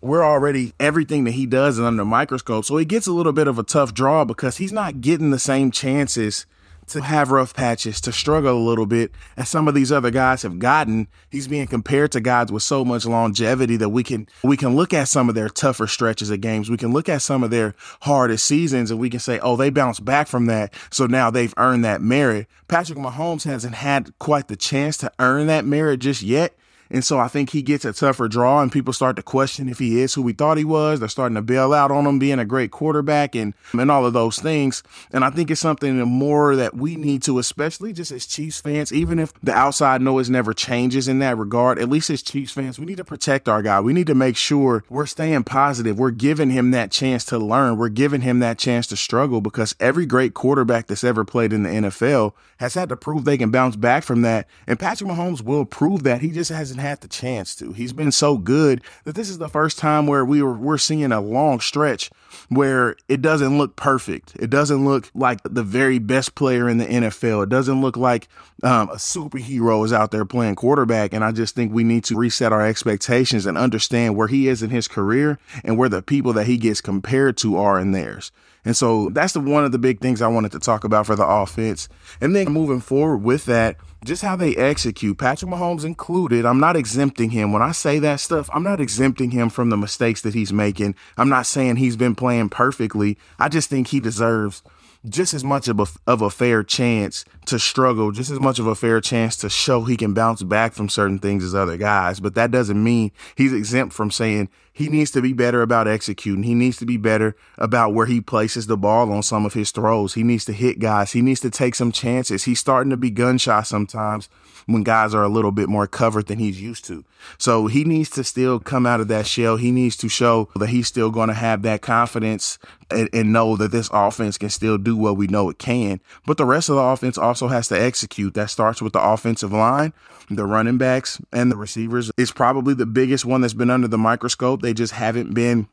we're 0.00 0.24
already 0.24 0.72
everything 0.80 1.24
that 1.24 1.32
he 1.32 1.46
does 1.46 1.78
is 1.78 1.84
under 1.84 2.04
microscope. 2.04 2.64
So 2.64 2.76
he 2.76 2.84
gets 2.84 3.06
a 3.06 3.12
little 3.12 3.32
bit 3.32 3.48
of 3.48 3.58
a 3.58 3.62
tough 3.62 3.92
draw 3.92 4.24
because 4.24 4.56
he's 4.56 4.72
not 4.72 5.00
getting 5.00 5.30
the 5.30 5.38
same 5.38 5.70
chances 5.70 6.46
to 6.90 7.00
have 7.02 7.30
rough 7.30 7.54
patches, 7.54 8.00
to 8.02 8.12
struggle 8.12 8.56
a 8.56 8.66
little 8.66 8.86
bit, 8.86 9.12
as 9.36 9.48
some 9.48 9.68
of 9.68 9.74
these 9.74 9.90
other 9.90 10.10
guys 10.10 10.42
have 10.42 10.58
gotten. 10.58 11.08
He's 11.30 11.48
being 11.48 11.66
compared 11.66 12.12
to 12.12 12.20
guys 12.20 12.52
with 12.52 12.62
so 12.62 12.84
much 12.84 13.06
longevity 13.06 13.76
that 13.76 13.88
we 13.88 14.02
can 14.02 14.26
we 14.42 14.56
can 14.56 14.76
look 14.76 14.92
at 14.92 15.08
some 15.08 15.28
of 15.28 15.34
their 15.34 15.48
tougher 15.48 15.86
stretches 15.86 16.30
of 16.30 16.40
games. 16.40 16.70
We 16.70 16.76
can 16.76 16.92
look 16.92 17.08
at 17.08 17.22
some 17.22 17.42
of 17.42 17.50
their 17.50 17.74
hardest 18.02 18.44
seasons 18.44 18.90
and 18.90 19.00
we 19.00 19.10
can 19.10 19.20
say, 19.20 19.38
oh, 19.40 19.56
they 19.56 19.70
bounced 19.70 20.04
back 20.04 20.28
from 20.28 20.46
that. 20.46 20.74
So 20.90 21.06
now 21.06 21.30
they've 21.30 21.54
earned 21.56 21.84
that 21.84 22.02
merit. 22.02 22.46
Patrick 22.68 22.98
Mahomes 22.98 23.44
hasn't 23.44 23.74
had 23.74 24.16
quite 24.18 24.48
the 24.48 24.56
chance 24.56 24.96
to 24.98 25.12
earn 25.18 25.46
that 25.48 25.64
merit 25.64 26.00
just 26.00 26.22
yet. 26.22 26.54
And 26.90 27.04
so 27.04 27.18
I 27.18 27.28
think 27.28 27.50
he 27.50 27.62
gets 27.62 27.84
a 27.84 27.92
tougher 27.92 28.28
draw 28.28 28.60
and 28.60 28.72
people 28.72 28.92
start 28.92 29.16
to 29.16 29.22
question 29.22 29.68
if 29.68 29.78
he 29.78 30.00
is 30.00 30.14
who 30.14 30.22
we 30.22 30.32
thought 30.32 30.58
he 30.58 30.64
was. 30.64 30.98
They're 31.00 31.08
starting 31.08 31.36
to 31.36 31.42
bail 31.42 31.72
out 31.72 31.90
on 31.90 32.06
him 32.06 32.18
being 32.18 32.38
a 32.38 32.44
great 32.44 32.70
quarterback 32.70 33.34
and, 33.36 33.54
and 33.72 33.90
all 33.90 34.04
of 34.04 34.12
those 34.12 34.38
things. 34.38 34.82
And 35.12 35.24
I 35.24 35.30
think 35.30 35.50
it's 35.50 35.60
something 35.60 35.98
more 36.00 36.56
that 36.56 36.74
we 36.74 36.96
need 36.96 37.22
to, 37.22 37.38
especially 37.38 37.92
just 37.92 38.10
as 38.10 38.26
Chiefs 38.26 38.60
fans, 38.60 38.92
even 38.92 39.18
if 39.18 39.32
the 39.42 39.52
outside 39.52 40.02
noise 40.02 40.28
never 40.28 40.52
changes 40.52 41.06
in 41.06 41.20
that 41.20 41.38
regard, 41.38 41.78
at 41.78 41.88
least 41.88 42.10
as 42.10 42.22
Chiefs 42.22 42.52
fans, 42.52 42.78
we 42.78 42.86
need 42.86 42.96
to 42.96 43.04
protect 43.04 43.48
our 43.48 43.62
guy. 43.62 43.80
We 43.80 43.92
need 43.92 44.08
to 44.08 44.14
make 44.14 44.36
sure 44.36 44.84
we're 44.88 45.06
staying 45.06 45.44
positive. 45.44 45.98
We're 45.98 46.10
giving 46.10 46.50
him 46.50 46.72
that 46.72 46.90
chance 46.90 47.24
to 47.26 47.38
learn. 47.38 47.76
We're 47.76 47.88
giving 47.88 48.22
him 48.22 48.40
that 48.40 48.58
chance 48.58 48.86
to 48.88 48.96
struggle 48.96 49.40
because 49.40 49.76
every 49.78 50.06
great 50.06 50.34
quarterback 50.34 50.88
that's 50.88 51.04
ever 51.04 51.24
played 51.24 51.52
in 51.52 51.62
the 51.62 51.70
NFL 51.70 52.32
has 52.58 52.74
had 52.74 52.88
to 52.88 52.96
prove 52.96 53.24
they 53.24 53.38
can 53.38 53.50
bounce 53.50 53.76
back 53.76 54.02
from 54.02 54.22
that. 54.22 54.48
And 54.66 54.78
Patrick 54.78 55.08
Mahomes 55.10 55.42
will 55.42 55.64
prove 55.64 56.02
that. 56.02 56.20
He 56.20 56.30
just 56.30 56.50
hasn't 56.50 56.79
had 56.80 57.00
the 57.00 57.08
chance 57.08 57.54
to. 57.56 57.72
He's 57.72 57.92
been 57.92 58.12
so 58.12 58.36
good 58.36 58.82
that 59.04 59.14
this 59.14 59.28
is 59.28 59.38
the 59.38 59.48
first 59.48 59.78
time 59.78 60.06
where 60.06 60.24
we 60.24 60.42
were 60.42 60.54
we're 60.54 60.78
seeing 60.78 61.12
a 61.12 61.20
long 61.20 61.60
stretch 61.60 62.10
where 62.48 62.96
it 63.08 63.22
doesn't 63.22 63.56
look 63.58 63.76
perfect. 63.76 64.34
It 64.38 64.50
doesn't 64.50 64.84
look 64.84 65.10
like 65.14 65.40
the 65.44 65.62
very 65.62 65.98
best 65.98 66.34
player 66.34 66.68
in 66.68 66.78
the 66.78 66.86
NFL. 66.86 67.44
It 67.44 67.48
doesn't 67.48 67.80
look 67.80 67.96
like 67.96 68.28
um, 68.62 68.90
a 68.90 68.96
superhero 68.96 69.84
is 69.84 69.92
out 69.92 70.10
there 70.10 70.24
playing 70.24 70.56
quarterback. 70.56 71.12
And 71.12 71.24
I 71.24 71.32
just 71.32 71.54
think 71.54 71.72
we 71.72 71.84
need 71.84 72.04
to 72.04 72.16
reset 72.16 72.52
our 72.52 72.64
expectations 72.66 73.46
and 73.46 73.56
understand 73.56 74.16
where 74.16 74.28
he 74.28 74.48
is 74.48 74.62
in 74.62 74.70
his 74.70 74.88
career 74.88 75.38
and 75.64 75.78
where 75.78 75.88
the 75.88 76.02
people 76.02 76.32
that 76.34 76.46
he 76.46 76.56
gets 76.56 76.80
compared 76.80 77.36
to 77.38 77.56
are 77.56 77.78
in 77.78 77.92
theirs. 77.92 78.32
And 78.64 78.76
so 78.76 79.08
that's 79.08 79.32
the 79.32 79.40
one 79.40 79.64
of 79.64 79.72
the 79.72 79.78
big 79.78 80.00
things 80.00 80.20
I 80.20 80.28
wanted 80.28 80.52
to 80.52 80.58
talk 80.58 80.84
about 80.84 81.06
for 81.06 81.16
the 81.16 81.26
offense. 81.26 81.88
And 82.20 82.36
then 82.36 82.52
moving 82.52 82.80
forward 82.80 83.18
with 83.18 83.46
that, 83.46 83.76
just 84.04 84.22
how 84.22 84.36
they 84.36 84.54
execute, 84.56 85.18
Patrick 85.18 85.50
Mahomes 85.50 85.84
included. 85.84 86.44
I'm 86.44 86.60
not 86.60 86.76
exempting 86.76 87.30
him. 87.30 87.52
When 87.52 87.62
I 87.62 87.72
say 87.72 87.98
that 88.00 88.20
stuff, 88.20 88.50
I'm 88.52 88.62
not 88.62 88.80
exempting 88.80 89.30
him 89.30 89.48
from 89.48 89.70
the 89.70 89.76
mistakes 89.76 90.22
that 90.22 90.34
he's 90.34 90.52
making. 90.52 90.94
I'm 91.16 91.28
not 91.28 91.46
saying 91.46 91.76
he's 91.76 91.96
been 91.96 92.14
playing 92.14 92.50
perfectly. 92.50 93.18
I 93.38 93.48
just 93.48 93.70
think 93.70 93.88
he 93.88 94.00
deserves 94.00 94.62
just 95.08 95.32
as 95.32 95.42
much 95.42 95.68
of 95.68 95.80
a, 95.80 95.86
of 96.06 96.20
a 96.20 96.30
fair 96.30 96.62
chance 96.62 97.24
to 97.46 97.58
struggle, 97.58 98.12
just 98.12 98.30
as 98.30 98.40
much 98.40 98.58
of 98.58 98.66
a 98.66 98.74
fair 98.74 99.00
chance 99.00 99.36
to 99.38 99.48
show 99.48 99.84
he 99.84 99.96
can 99.96 100.12
bounce 100.12 100.42
back 100.42 100.72
from 100.74 100.88
certain 100.88 101.18
things 101.18 101.42
as 101.42 101.54
other 101.54 101.76
guys. 101.76 102.20
But 102.20 102.34
that 102.34 102.50
doesn't 102.50 102.82
mean 102.82 103.10
he's 103.34 103.52
exempt 103.52 103.94
from 103.94 104.10
saying 104.10 104.50
he 104.72 104.88
needs 104.88 105.10
to 105.12 105.22
be 105.22 105.32
better 105.32 105.62
about 105.62 105.88
executing. 105.88 106.42
He 106.42 106.54
needs 106.54 106.76
to 106.78 106.86
be 106.86 106.96
better 106.96 107.34
about 107.56 107.94
where 107.94 108.06
he 108.06 108.20
places 108.20 108.66
the 108.66 108.76
ball 108.76 109.10
on 109.10 109.22
some 109.22 109.46
of 109.46 109.54
his 109.54 109.70
throws. 109.70 110.14
He 110.14 110.22
needs 110.22 110.44
to 110.46 110.52
hit 110.52 110.78
guys. 110.78 111.12
He 111.12 111.22
needs 111.22 111.40
to 111.40 111.50
take 111.50 111.74
some 111.74 111.92
chances. 111.92 112.44
He's 112.44 112.60
starting 112.60 112.90
to 112.90 112.96
be 112.96 113.10
gun 113.10 113.38
shy 113.38 113.62
sometimes 113.62 114.28
when 114.72 114.82
guys 114.82 115.14
are 115.14 115.22
a 115.22 115.28
little 115.28 115.52
bit 115.52 115.68
more 115.68 115.86
covered 115.86 116.26
than 116.26 116.38
he's 116.38 116.60
used 116.60 116.84
to. 116.86 117.04
So 117.38 117.66
he 117.66 117.84
needs 117.84 118.10
to 118.10 118.24
still 118.24 118.58
come 118.58 118.86
out 118.86 119.00
of 119.00 119.08
that 119.08 119.26
shell. 119.26 119.56
He 119.56 119.70
needs 119.70 119.96
to 119.98 120.08
show 120.08 120.48
that 120.56 120.68
he's 120.68 120.86
still 120.86 121.10
going 121.10 121.28
to 121.28 121.34
have 121.34 121.62
that 121.62 121.82
confidence 121.82 122.58
and, 122.90 123.08
and, 123.12 123.32
know 123.32 123.56
that 123.56 123.70
this 123.70 123.88
offense 123.92 124.36
can 124.36 124.50
still 124.50 124.76
do 124.78 124.96
what 124.96 125.16
we 125.16 125.26
know 125.26 125.50
it 125.50 125.58
can. 125.58 126.00
But 126.26 126.36
the 126.36 126.44
rest 126.44 126.68
of 126.68 126.76
the 126.76 126.82
offense 126.82 127.16
also 127.16 127.48
has 127.48 127.68
to 127.68 127.80
execute. 127.80 128.34
That 128.34 128.50
starts 128.50 128.82
with 128.82 128.92
the 128.92 129.00
offensive 129.00 129.52
line, 129.52 129.92
the 130.28 130.46
running 130.46 130.78
backs, 130.78 131.20
and 131.32 131.52
the 131.52 131.56
receivers. 131.56 132.10
It's 132.16 132.32
probably 132.32 132.74
the 132.74 132.86
biggest 132.86 133.24
one 133.24 133.42
that's 133.42 133.54
been 133.54 133.70
under 133.70 133.88
the 133.88 133.98
microscope. 133.98 134.62
They 134.62 134.74
just 134.74 134.94
haven't 134.94 135.34
been 135.34 135.68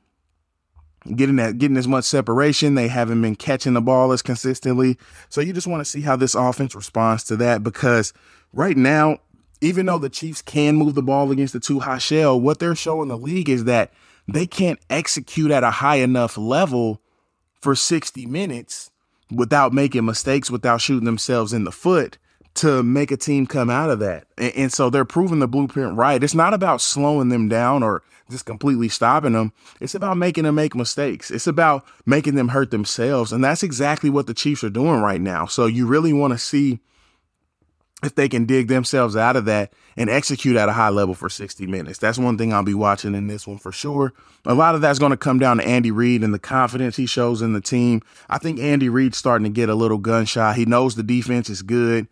getting 1.15 1.37
that 1.37 1.57
getting 1.57 1.77
as 1.77 1.87
much 1.87 2.05
separation. 2.05 2.75
They 2.75 2.87
haven't 2.87 3.21
been 3.21 3.35
catching 3.35 3.73
the 3.73 3.81
ball 3.81 4.11
as 4.11 4.21
consistently. 4.21 4.97
So 5.29 5.41
you 5.41 5.53
just 5.53 5.67
want 5.67 5.81
to 5.81 5.89
see 5.89 6.01
how 6.01 6.15
this 6.15 6.35
offense 6.35 6.75
responds 6.75 7.23
to 7.25 7.35
that 7.37 7.63
because 7.63 8.13
right 8.53 8.77
now, 8.77 9.19
even 9.61 9.85
though 9.85 9.97
the 9.97 10.09
Chiefs 10.09 10.41
can 10.41 10.75
move 10.75 10.95
the 10.95 11.01
ball 11.01 11.31
against 11.31 11.53
the 11.53 11.59
two 11.59 11.79
high 11.79 11.97
shell, 11.97 12.39
what 12.39 12.59
they're 12.59 12.75
showing 12.75 13.09
the 13.09 13.17
league 13.17 13.49
is 13.49 13.63
that 13.65 13.91
they 14.27 14.45
can't 14.45 14.79
execute 14.89 15.51
at 15.51 15.63
a 15.63 15.71
high 15.71 15.97
enough 15.97 16.37
level 16.37 17.01
for 17.61 17.75
60 17.75 18.25
minutes 18.25 18.91
without 19.31 19.73
making 19.73 20.05
mistakes, 20.05 20.51
without 20.51 20.81
shooting 20.81 21.05
themselves 21.05 21.53
in 21.53 21.63
the 21.63 21.71
foot 21.71 22.17
to 22.57 22.83
make 22.83 23.11
a 23.11 23.17
team 23.17 23.47
come 23.47 23.69
out 23.69 23.89
of 23.89 23.99
that. 23.99 24.25
And, 24.37 24.53
and, 24.55 24.73
so 24.73 24.89
they're 24.89 25.05
proving 25.05 25.39
the 25.39 25.47
blueprint 25.47 25.95
right. 25.95 26.23
It's 26.23 26.35
not 26.35 26.53
about 26.53 26.81
slowing 26.81 27.29
them 27.29 27.47
down 27.47 27.83
or 27.83 28.03
just 28.29 28.45
completely 28.45 28.89
stopping 28.89 29.33
them. 29.33 29.53
It's 29.79 29.95
about 29.95 30.17
making 30.17 30.43
them 30.43 30.55
make 30.55 30.75
mistakes. 30.75 31.31
It's 31.31 31.47
about 31.47 31.85
making 32.05 32.35
them 32.35 32.49
hurt 32.49 32.71
themselves. 32.71 33.31
And 33.31 33.43
that's 33.43 33.63
exactly 33.63 34.09
what 34.09 34.27
the 34.27 34.33
Chiefs 34.33 34.63
are 34.63 34.69
doing 34.69 35.01
right 35.01 35.21
now. 35.21 35.45
So 35.45 35.65
you 35.65 35.87
really 35.87 36.13
want 36.13 36.33
to 36.33 36.37
see 36.37 36.79
if 38.03 38.13
they 38.13 38.29
can 38.29 38.45
dig 38.45 38.67
themselves 38.67 39.15
out 39.15 39.35
of 39.35 39.45
that 39.45 39.73
and 39.95 40.09
execute 40.09 40.55
at 40.55 40.69
a 40.69 40.73
high 40.73 40.89
level 40.89 41.15
for 41.15 41.29
60 41.29 41.65
minutes. 41.65 41.97
That's 41.97 42.19
one 42.19 42.37
thing 42.37 42.53
I'll 42.53 42.63
be 42.63 42.75
watching 42.75 43.15
in 43.15 43.25
this 43.25 43.47
one 43.47 43.57
for 43.57 43.71
sure. 43.71 44.13
A 44.45 44.53
lot 44.53 44.75
of 44.75 44.81
that's 44.81 44.99
going 44.99 45.09
to 45.11 45.17
come 45.17 45.39
down 45.39 45.57
to 45.57 45.67
Andy 45.67 45.89
Reid 45.89 46.23
and 46.23 46.33
the 46.33 46.39
confidence 46.39 46.95
he 46.95 47.07
shows 47.07 47.41
in 47.41 47.53
the 47.53 47.61
team. 47.61 48.03
I 48.29 48.37
think 48.37 48.59
Andy 48.59 48.87
Reid's 48.87 49.17
starting 49.17 49.45
to 49.45 49.49
get 49.49 49.69
a 49.69 49.75
little 49.75 49.97
gun 49.97 50.25
shy. 50.25 50.53
He 50.53 50.65
knows 50.65 50.95
the 50.95 51.01
defense 51.01 51.49
is 51.49 51.63
good. 51.63 52.07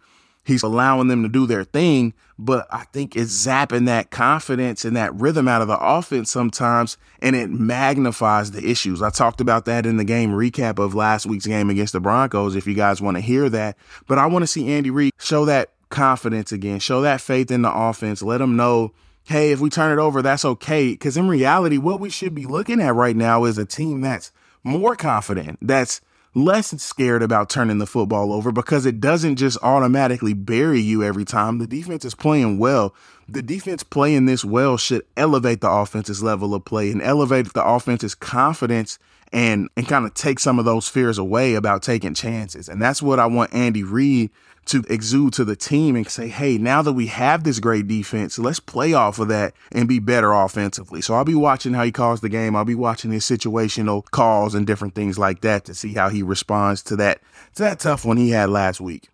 He's 0.46 0.64
allowing 0.64 1.08
them 1.08 1.24
to 1.24 1.30
do 1.30 1.46
their 1.46 1.64
thing, 1.64 2.14
but 2.38 2.68
I 2.72 2.84
think 2.86 3.16
it's 3.16 3.46
zapping 3.46 3.88
that 3.88 4.12
confidence 4.12 4.86
and 4.86 4.96
that 4.96 5.14
rhythm 5.16 5.48
out 5.48 5.62
of 5.62 5.68
the 5.68 5.80
offense 5.80 6.30
sometimes, 6.30 6.98
and 7.22 7.36
it 7.36 7.50
magnifies 7.50 8.52
the 8.52 8.64
issues. 8.64 9.02
I 9.02 9.10
talked 9.10 9.42
about 9.42 9.66
that 9.66 9.86
in 9.86 9.98
the 9.98 10.04
game 10.04 10.32
recap 10.32 10.78
of 10.78 10.94
last 10.94 11.26
week's 11.26 11.48
game 11.48 11.70
against 11.70 11.94
the 11.94 12.00
Broncos, 12.00 12.56
if 12.56 12.68
you 12.68 12.76
guys 12.76 13.02
want 13.02 13.18
to 13.18 13.22
hear 13.22 13.50
that. 13.50 13.76
But 14.08 14.20
I 14.20 14.28
want 14.28 14.44
to 14.44 14.48
see 14.48 14.72
Andy 14.72 14.92
Reid 14.92 15.14
show 15.20 15.46
that 15.46 15.72
confidence 15.90 16.52
again, 16.52 16.80
show 16.80 17.02
that 17.02 17.22
faith 17.22 17.50
in 17.50 17.64
the 17.64 17.74
offense, 17.74 18.22
let 18.22 18.38
them 18.38 18.56
know 18.56 18.94
hey, 19.26 19.52
if 19.52 19.60
we 19.60 19.70
turn 19.70 19.98
it 19.98 20.02
over, 20.02 20.22
that's 20.22 20.46
okay. 20.46 20.92
Because 20.92 21.18
in 21.18 21.28
reality, 21.28 21.78
what 21.78 22.00
we 22.00 22.10
should 22.10 22.36
be 22.36 22.46
looking 22.46 22.80
at 22.80 22.94
right 22.94 23.16
now 23.16 23.46
is 23.46 23.58
a 23.58 23.66
team 23.66 24.02
that's 24.02 24.32
more 24.64 24.96
confident, 24.96 25.60
that's 25.62 26.02
less 26.36 26.70
scared 26.82 27.24
about 27.24 27.50
turning 27.50 27.78
the 27.78 27.88
football 27.88 28.34
over 28.34 28.52
because 28.52 28.86
it 28.86 29.00
doesn't 29.00 29.38
just 29.38 29.58
automatically 29.64 30.34
bury 30.34 30.82
you 30.82 31.02
every 31.02 31.26
time. 31.26 31.58
The 31.58 31.68
defense 31.68 32.04
is 32.04 32.14
playing 32.14 32.60
well. 32.60 32.94
The 33.28 33.42
defense 33.42 33.84
playing 33.84 34.26
this 34.26 34.46
well 34.46 34.78
should 34.78 35.04
elevate 35.18 35.62
the 35.62 35.72
offense's 35.72 36.22
level 36.22 36.54
of 36.54 36.66
play 36.66 36.92
and 36.92 37.02
elevate 37.02 37.54
the 37.54 37.66
offense's 37.66 38.14
confidence 38.14 39.00
and 39.34 39.70
and 39.76 39.88
kind 39.88 40.06
of 40.06 40.14
take 40.14 40.40
some 40.40 40.60
of 40.60 40.66
those 40.66 40.88
fears 40.88 41.18
away 41.18 41.56
about 41.56 41.82
taking 41.82 42.14
chances. 42.14 42.70
And 42.70 42.82
that's 42.82 43.02
what 43.02 43.20
I 43.20 43.26
want 43.26 43.54
Andy 43.54 43.84
Reid 43.84 44.30
to 44.66 44.84
exude 44.90 45.34
to 45.34 45.46
the 45.46 45.56
team 45.56 45.96
and 45.96 46.08
say, 46.10 46.28
hey, 46.28 46.58
now 46.58 46.82
that 46.82 46.94
we 46.94 47.08
have 47.08 47.44
this 47.44 47.60
great 47.60 47.88
defense, 47.88 48.40
let's 48.40 48.60
play 48.60 48.94
off 48.94 49.20
of 49.20 49.28
that 49.28 49.54
and 49.72 49.88
be 49.88 50.00
better 50.00 50.32
offensively. 50.32 51.02
So 51.02 51.14
I'll 51.14 51.24
be 51.24 51.36
watching 51.36 51.74
how 51.74 51.84
he 51.84 51.92
calls 51.92 52.22
the 52.22 52.30
game. 52.30 52.56
I'll 52.56 52.66
be 52.66 52.76
watching 52.76 53.12
his 53.12 53.24
situational 53.24 54.04
calls 54.12 54.56
and 54.56 54.66
different 54.66 54.96
things 54.96 55.20
like 55.20 55.42
that 55.42 55.66
to 55.66 55.76
see 55.76 55.94
how 55.94 56.10
he 56.10 56.24
responds 56.24 56.82
to 56.84 56.96
that 56.96 57.22
to 57.56 57.64
that 57.64 57.80
tough 57.80 58.06
one 58.06 58.18
he 58.18 58.32
had 58.32 58.50
last 58.50 58.82
week. 58.82 59.10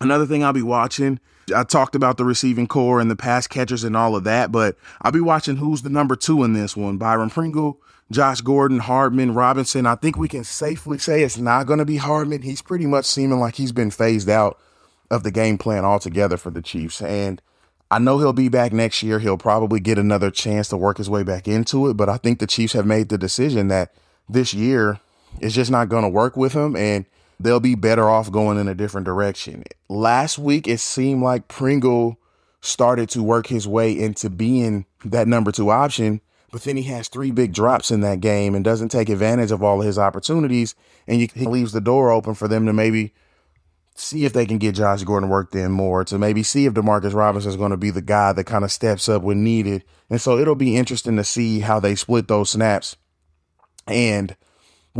Another 0.00 0.26
thing 0.26 0.44
I'll 0.44 0.52
be 0.52 0.62
watching, 0.62 1.20
I 1.54 1.64
talked 1.64 1.94
about 1.94 2.16
the 2.16 2.24
receiving 2.24 2.66
corps 2.66 3.00
and 3.00 3.10
the 3.10 3.16
pass 3.16 3.46
catchers 3.46 3.84
and 3.84 3.96
all 3.96 4.16
of 4.16 4.24
that, 4.24 4.52
but 4.52 4.76
I'll 5.02 5.12
be 5.12 5.20
watching 5.20 5.56
who's 5.56 5.82
the 5.82 5.90
number 5.90 6.16
two 6.16 6.42
in 6.44 6.52
this 6.52 6.76
one. 6.76 6.96
Byron 6.96 7.30
Pringle, 7.30 7.80
Josh 8.10 8.40
Gordon, 8.40 8.80
Hardman, 8.80 9.34
Robinson. 9.34 9.86
I 9.86 9.94
think 9.94 10.16
we 10.16 10.28
can 10.28 10.42
safely 10.42 10.98
say 10.98 11.22
it's 11.22 11.38
not 11.38 11.66
going 11.66 11.78
to 11.78 11.84
be 11.84 11.98
Hardman. 11.98 12.42
He's 12.42 12.62
pretty 12.62 12.86
much 12.86 13.04
seeming 13.04 13.38
like 13.38 13.54
he's 13.54 13.72
been 13.72 13.90
phased 13.90 14.28
out 14.28 14.58
of 15.10 15.22
the 15.22 15.30
game 15.30 15.58
plan 15.58 15.84
altogether 15.84 16.36
for 16.36 16.50
the 16.50 16.62
Chiefs. 16.62 17.00
And 17.02 17.40
I 17.90 17.98
know 17.98 18.18
he'll 18.18 18.32
be 18.32 18.48
back 18.48 18.72
next 18.72 19.02
year. 19.02 19.20
He'll 19.20 19.36
probably 19.36 19.78
get 19.80 19.98
another 19.98 20.30
chance 20.30 20.68
to 20.68 20.76
work 20.76 20.98
his 20.98 21.10
way 21.10 21.22
back 21.22 21.46
into 21.46 21.88
it. 21.88 21.94
But 21.94 22.08
I 22.08 22.16
think 22.16 22.38
the 22.38 22.46
Chiefs 22.46 22.72
have 22.72 22.86
made 22.86 23.08
the 23.08 23.18
decision 23.18 23.68
that 23.68 23.94
this 24.28 24.52
year 24.52 25.00
is 25.40 25.54
just 25.54 25.70
not 25.70 25.88
going 25.88 26.02
to 26.02 26.08
work 26.08 26.36
with 26.36 26.52
him. 26.52 26.74
And 26.74 27.06
they'll 27.38 27.60
be 27.60 27.76
better 27.76 28.08
off 28.08 28.30
going 28.32 28.58
in 28.58 28.66
a 28.66 28.74
different 28.74 29.04
direction. 29.04 29.62
Last 29.88 30.36
week, 30.36 30.66
it 30.66 30.80
seemed 30.80 31.22
like 31.22 31.48
Pringle 31.48 32.18
started 32.60 33.08
to 33.10 33.22
work 33.22 33.46
his 33.46 33.66
way 33.66 33.96
into 33.96 34.28
being 34.28 34.84
that 35.04 35.28
number 35.28 35.50
two 35.52 35.70
option 35.70 36.20
but 36.52 36.62
then 36.62 36.76
he 36.76 36.84
has 36.84 37.08
three 37.08 37.30
big 37.30 37.52
drops 37.52 37.90
in 37.90 38.00
that 38.00 38.20
game 38.20 38.54
and 38.54 38.64
doesn't 38.64 38.88
take 38.88 39.08
advantage 39.08 39.52
of 39.52 39.62
all 39.62 39.80
of 39.80 39.86
his 39.86 39.98
opportunities. 39.98 40.74
And 41.06 41.20
he 41.20 41.46
leaves 41.46 41.72
the 41.72 41.80
door 41.80 42.10
open 42.10 42.34
for 42.34 42.48
them 42.48 42.66
to 42.66 42.72
maybe 42.72 43.12
see 43.94 44.24
if 44.24 44.32
they 44.32 44.46
can 44.46 44.58
get 44.58 44.74
Josh 44.74 45.02
Gordon 45.04 45.28
worked 45.28 45.54
in 45.54 45.70
more, 45.72 46.04
to 46.04 46.18
maybe 46.18 46.42
see 46.42 46.66
if 46.66 46.74
Demarcus 46.74 47.14
Robinson 47.14 47.50
is 47.50 47.56
going 47.56 47.70
to 47.70 47.76
be 47.76 47.90
the 47.90 48.02
guy 48.02 48.32
that 48.32 48.44
kind 48.44 48.64
of 48.64 48.72
steps 48.72 49.08
up 49.08 49.22
when 49.22 49.44
needed. 49.44 49.84
And 50.08 50.20
so 50.20 50.38
it'll 50.38 50.54
be 50.54 50.76
interesting 50.76 51.16
to 51.16 51.24
see 51.24 51.60
how 51.60 51.80
they 51.80 51.94
split 51.94 52.28
those 52.28 52.50
snaps 52.50 52.96
and 53.86 54.36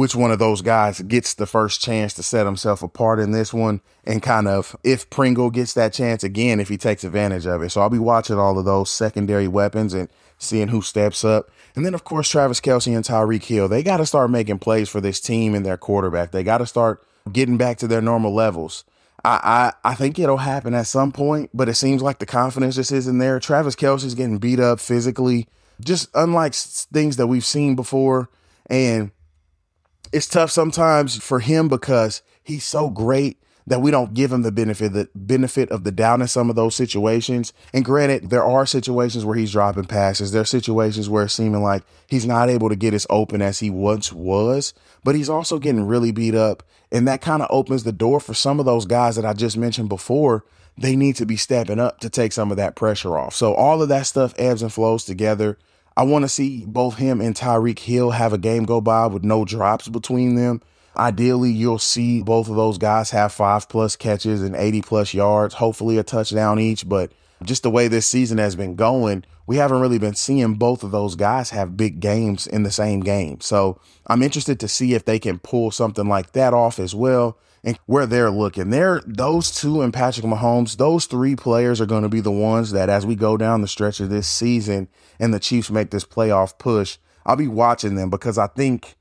which 0.00 0.16
one 0.16 0.30
of 0.30 0.38
those 0.38 0.62
guys 0.62 1.02
gets 1.02 1.35
the 1.35 1.45
first 1.45 1.83
chance 1.83 2.14
to 2.14 2.23
set 2.23 2.47
himself 2.47 2.83
apart 2.83 3.21
in 3.21 3.33
this 3.33 3.52
one 3.52 3.83
and 4.02 4.23
kind 4.23 4.49
of 4.49 4.75
if 4.83 5.11
Pringle 5.11 5.50
gets 5.50 5.75
that 5.75 5.92
chance 5.92 6.25
again 6.25 6.59
if 6.59 6.71
he 6.71 6.78
takes 6.78 7.04
advantage 7.04 7.45
of 7.45 7.61
it. 7.62 7.69
So 7.69 7.83
I'll 7.83 7.90
be 7.90 7.99
watching 7.99 8.38
all 8.38 8.59
of 8.59 8.64
those 8.64 8.90
secondary 8.90 9.47
weapons 9.47 9.92
and 9.92 10.09
seeing 10.38 10.69
who 10.69 10.80
steps 10.80 11.23
up. 11.23 11.50
And 11.76 11.85
then, 11.85 11.92
of 11.92 12.04
course, 12.04 12.30
Travis 12.30 12.62
Kelce 12.62 12.97
and 12.97 13.04
Tyreek 13.04 13.45
Hill. 13.45 13.69
They 13.69 13.83
got 13.83 13.99
to 13.99 14.07
start 14.07 14.30
making 14.30 14.61
plays 14.61 14.88
for 14.88 15.02
this 15.02 15.21
team 15.21 15.54
and 15.54 15.66
their 15.66 15.76
quarterback. 15.76 16.30
They 16.30 16.45
got 16.45 16.59
to 16.59 16.66
start 16.66 17.07
getting 17.30 17.59
back 17.59 17.76
to 17.80 17.87
their 17.87 18.00
normal 18.00 18.33
levels. 18.33 18.85
I, 19.23 19.75
I, 19.85 19.90
I 19.90 19.95
think 19.97 20.19
it'll 20.19 20.38
happen 20.38 20.73
at 20.73 20.87
some 20.87 21.12
point, 21.12 21.50
but 21.52 21.69
it 21.69 21.75
seems 21.75 22.00
like 22.00 22.21
the 22.21 22.25
confidence 22.25 22.76
just 22.76 22.90
isn't 22.90 23.19
there. 23.19 23.38
Travis 23.38 23.76
Kelce's 23.76 24.14
getting 24.14 24.38
beat 24.38 24.61
up 24.61 24.80
physically, 24.80 25.47
just 25.78 26.09
unlike 26.14 26.54
things 26.54 27.19
that 27.19 27.26
we've 27.26 27.45
seen 27.45 27.76
before. 27.76 28.30
And 28.71 29.11
it's 30.12 30.26
tough 30.26 30.50
sometimes 30.50 31.17
for 31.17 31.40
him 31.40 31.69
because 31.69 32.23
he's 32.43 32.64
so 32.64 32.90
great 32.90 33.38
that 33.67 33.81
we 33.81 33.90
don't 33.90 34.14
give 34.14 34.33
him 34.33 34.43
the 34.43 34.50
benefit 34.50 34.93
the 34.93 35.09
benefit 35.14 35.71
of 35.71 35.85
the 35.85 35.93
doubt 35.93 36.21
in 36.21 36.26
some 36.26 36.50
of 36.50 36.57
those 36.57 36.75
situations. 36.75 37.52
And 37.73 37.85
granted, 37.85 38.31
there 38.31 38.45
are 38.45 38.67
situations 38.67 39.25
where 39.25 39.37
he's 39.37 39.52
dropping 39.52 39.85
passes. 39.85 40.33
There 40.33 40.43
are 40.43 40.47
situations 40.47 41.09
where 41.09 41.25
it's 41.25 41.35
seeming 41.35 41.62
like 41.62 41.85
he's 42.09 42.26
not 42.26 42.50
able 42.50 42.69
to 42.69 42.76
get 42.76 42.95
as 42.95 43.07
open 43.11 43.40
as 43.40 43.61
he 43.61 43.71
once 43.71 44.12
was, 44.12 44.75
but 45.05 45.14
he's 45.14 45.29
also 45.29 45.59
getting 45.59 45.87
really 45.87 46.11
beat 46.11 46.35
up. 46.35 46.64
And 46.90 47.07
that 47.07 47.21
kind 47.21 47.43
of 47.43 47.49
opens 47.50 47.85
the 47.85 47.93
door 47.93 48.19
for 48.19 48.35
some 48.35 48.59
of 48.59 48.67
those 48.67 48.87
guys 48.87 49.14
that 49.17 49.25
I 49.25 49.35
just 49.35 49.57
mentioned 49.57 49.88
before. 49.88 50.45
They 50.76 50.97
need 50.97 51.17
to 51.17 51.26
be 51.26 51.37
stepping 51.37 51.79
up 51.79 52.00
to 52.00 52.11
take 52.11 52.33
some 52.33 52.50
of 52.50 52.57
that 52.57 52.75
pressure 52.75 53.17
off. 53.19 53.35
So 53.35 53.55
all 53.55 53.83
of 53.83 53.88
that 53.90 54.07
stuff 54.07 54.35
ebbs 54.38 54.62
and 54.62 54.73
flows 54.73 55.05
together. 55.05 55.59
I 56.00 56.02
want 56.02 56.23
to 56.23 56.30
see 56.30 56.64
both 56.64 56.97
him 56.97 57.21
and 57.21 57.35
Tyreek 57.35 57.78
Hill 57.78 58.12
have 58.12 58.33
a 58.33 58.38
game 58.38 58.64
go 58.64 58.80
by 58.80 59.07
with 59.07 59.23
no 59.23 59.45
drops 59.45 59.87
between 59.87 60.35
them. 60.35 60.62
Ideally, 60.97 61.50
you'll 61.50 61.78
see 61.78 62.23
both 62.23 62.49
of 62.49 62.57
those 62.57 62.78
guys 62.78 63.11
have 63.11 63.35
five 63.35 63.69
plus 63.69 63.97
catches 63.97 64.40
and 64.40 64.57
80 64.57 64.80
plus 64.80 65.12
yards, 65.12 65.52
hopefully 65.52 65.99
a 65.99 66.02
touchdown 66.02 66.59
each. 66.59 66.88
But 66.88 67.12
just 67.42 67.64
the 67.64 67.71
way 67.71 67.87
this 67.87 68.07
season 68.07 68.38
has 68.38 68.57
been 68.57 68.76
going, 68.76 69.26
we 69.47 69.57
haven't 69.57 69.83
really 69.83 69.99
been 69.99 70.14
seeing 70.14 70.54
both 70.54 70.83
of 70.83 70.90
those 70.90 71.16
guys 71.16 71.50
have 71.50 71.76
big 71.76 72.00
games 72.00 72.47
in 72.47 72.62
the 72.62 72.71
same 72.71 73.00
game. 73.00 73.42
So 73.42 73.78
I'm 74.07 74.23
interested 74.23 74.59
to 74.61 74.69
see 74.69 74.95
if 74.95 75.04
they 75.04 75.19
can 75.19 75.38
pull 75.38 75.71
something 75.71 76.09
like 76.09 76.33
that 76.33 76.54
off 76.54 76.78
as 76.78 76.95
well 76.95 77.37
and 77.62 77.79
where 77.87 78.07
they're 78.07 78.31
looking. 78.31 78.71
They're 78.71 79.02
those 79.07 79.50
two 79.50 79.83
and 79.83 79.93
Patrick 79.93 80.26
Mahomes, 80.26 80.76
those 80.76 81.07
three 81.07 81.37
players 81.37 81.81
are 81.81 81.87
going 81.87 82.02
to 82.02 82.09
be 82.09 82.21
the 82.21 82.31
ones 82.31 82.73
that 82.73 82.88
as 82.88 83.05
we 83.05 83.14
go 83.14 83.37
down 83.37 83.61
the 83.61 83.69
stretch 83.69 84.00
of 84.00 84.11
this 84.11 84.26
season 84.26 84.88
and 85.19 85.35
the 85.35 85.40
Chiefs 85.40 85.71
make 85.71 85.90
this 85.90 86.05
playoff 86.05 86.59
push, 86.59 86.99
I'll 87.26 87.37
be 87.37 87.49
watching 87.49 87.95
them 87.95 88.11
because 88.11 88.38
I 88.38 88.47
think 88.47 88.97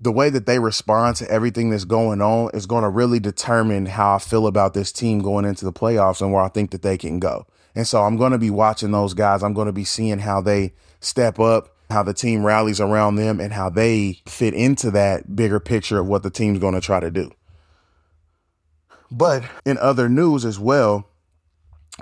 the 0.00 0.12
way 0.12 0.30
that 0.30 0.46
they 0.46 0.58
respond 0.58 1.16
to 1.16 1.30
everything 1.30 1.70
that's 1.70 1.84
going 1.84 2.20
on 2.20 2.50
is 2.54 2.66
going 2.66 2.82
to 2.82 2.88
really 2.88 3.20
determine 3.20 3.86
how 3.86 4.16
I 4.16 4.18
feel 4.18 4.48
about 4.48 4.74
this 4.74 4.90
team 4.90 5.20
going 5.20 5.44
into 5.44 5.64
the 5.64 5.72
playoffs 5.72 6.20
and 6.20 6.32
where 6.32 6.42
I 6.42 6.48
think 6.48 6.72
that 6.72 6.82
they 6.82 6.98
can 6.98 7.20
go. 7.20 7.46
And 7.74 7.86
so 7.86 8.02
I'm 8.02 8.16
going 8.16 8.32
to 8.32 8.38
be 8.38 8.50
watching 8.50 8.90
those 8.90 9.14
guys. 9.14 9.42
I'm 9.42 9.54
going 9.54 9.66
to 9.66 9.72
be 9.72 9.84
seeing 9.84 10.18
how 10.18 10.40
they 10.40 10.74
step 11.00 11.38
up, 11.38 11.76
how 11.88 12.02
the 12.02 12.14
team 12.14 12.44
rallies 12.44 12.80
around 12.80 13.14
them, 13.14 13.40
and 13.40 13.52
how 13.52 13.70
they 13.70 14.20
fit 14.26 14.54
into 14.54 14.90
that 14.90 15.36
bigger 15.36 15.60
picture 15.60 16.00
of 16.00 16.08
what 16.08 16.24
the 16.24 16.30
team's 16.30 16.58
going 16.58 16.74
to 16.74 16.80
try 16.80 16.98
to 16.98 17.10
do. 17.10 17.30
But 19.12 19.44
in 19.66 19.76
other 19.76 20.08
news 20.08 20.46
as 20.46 20.58
well, 20.58 21.06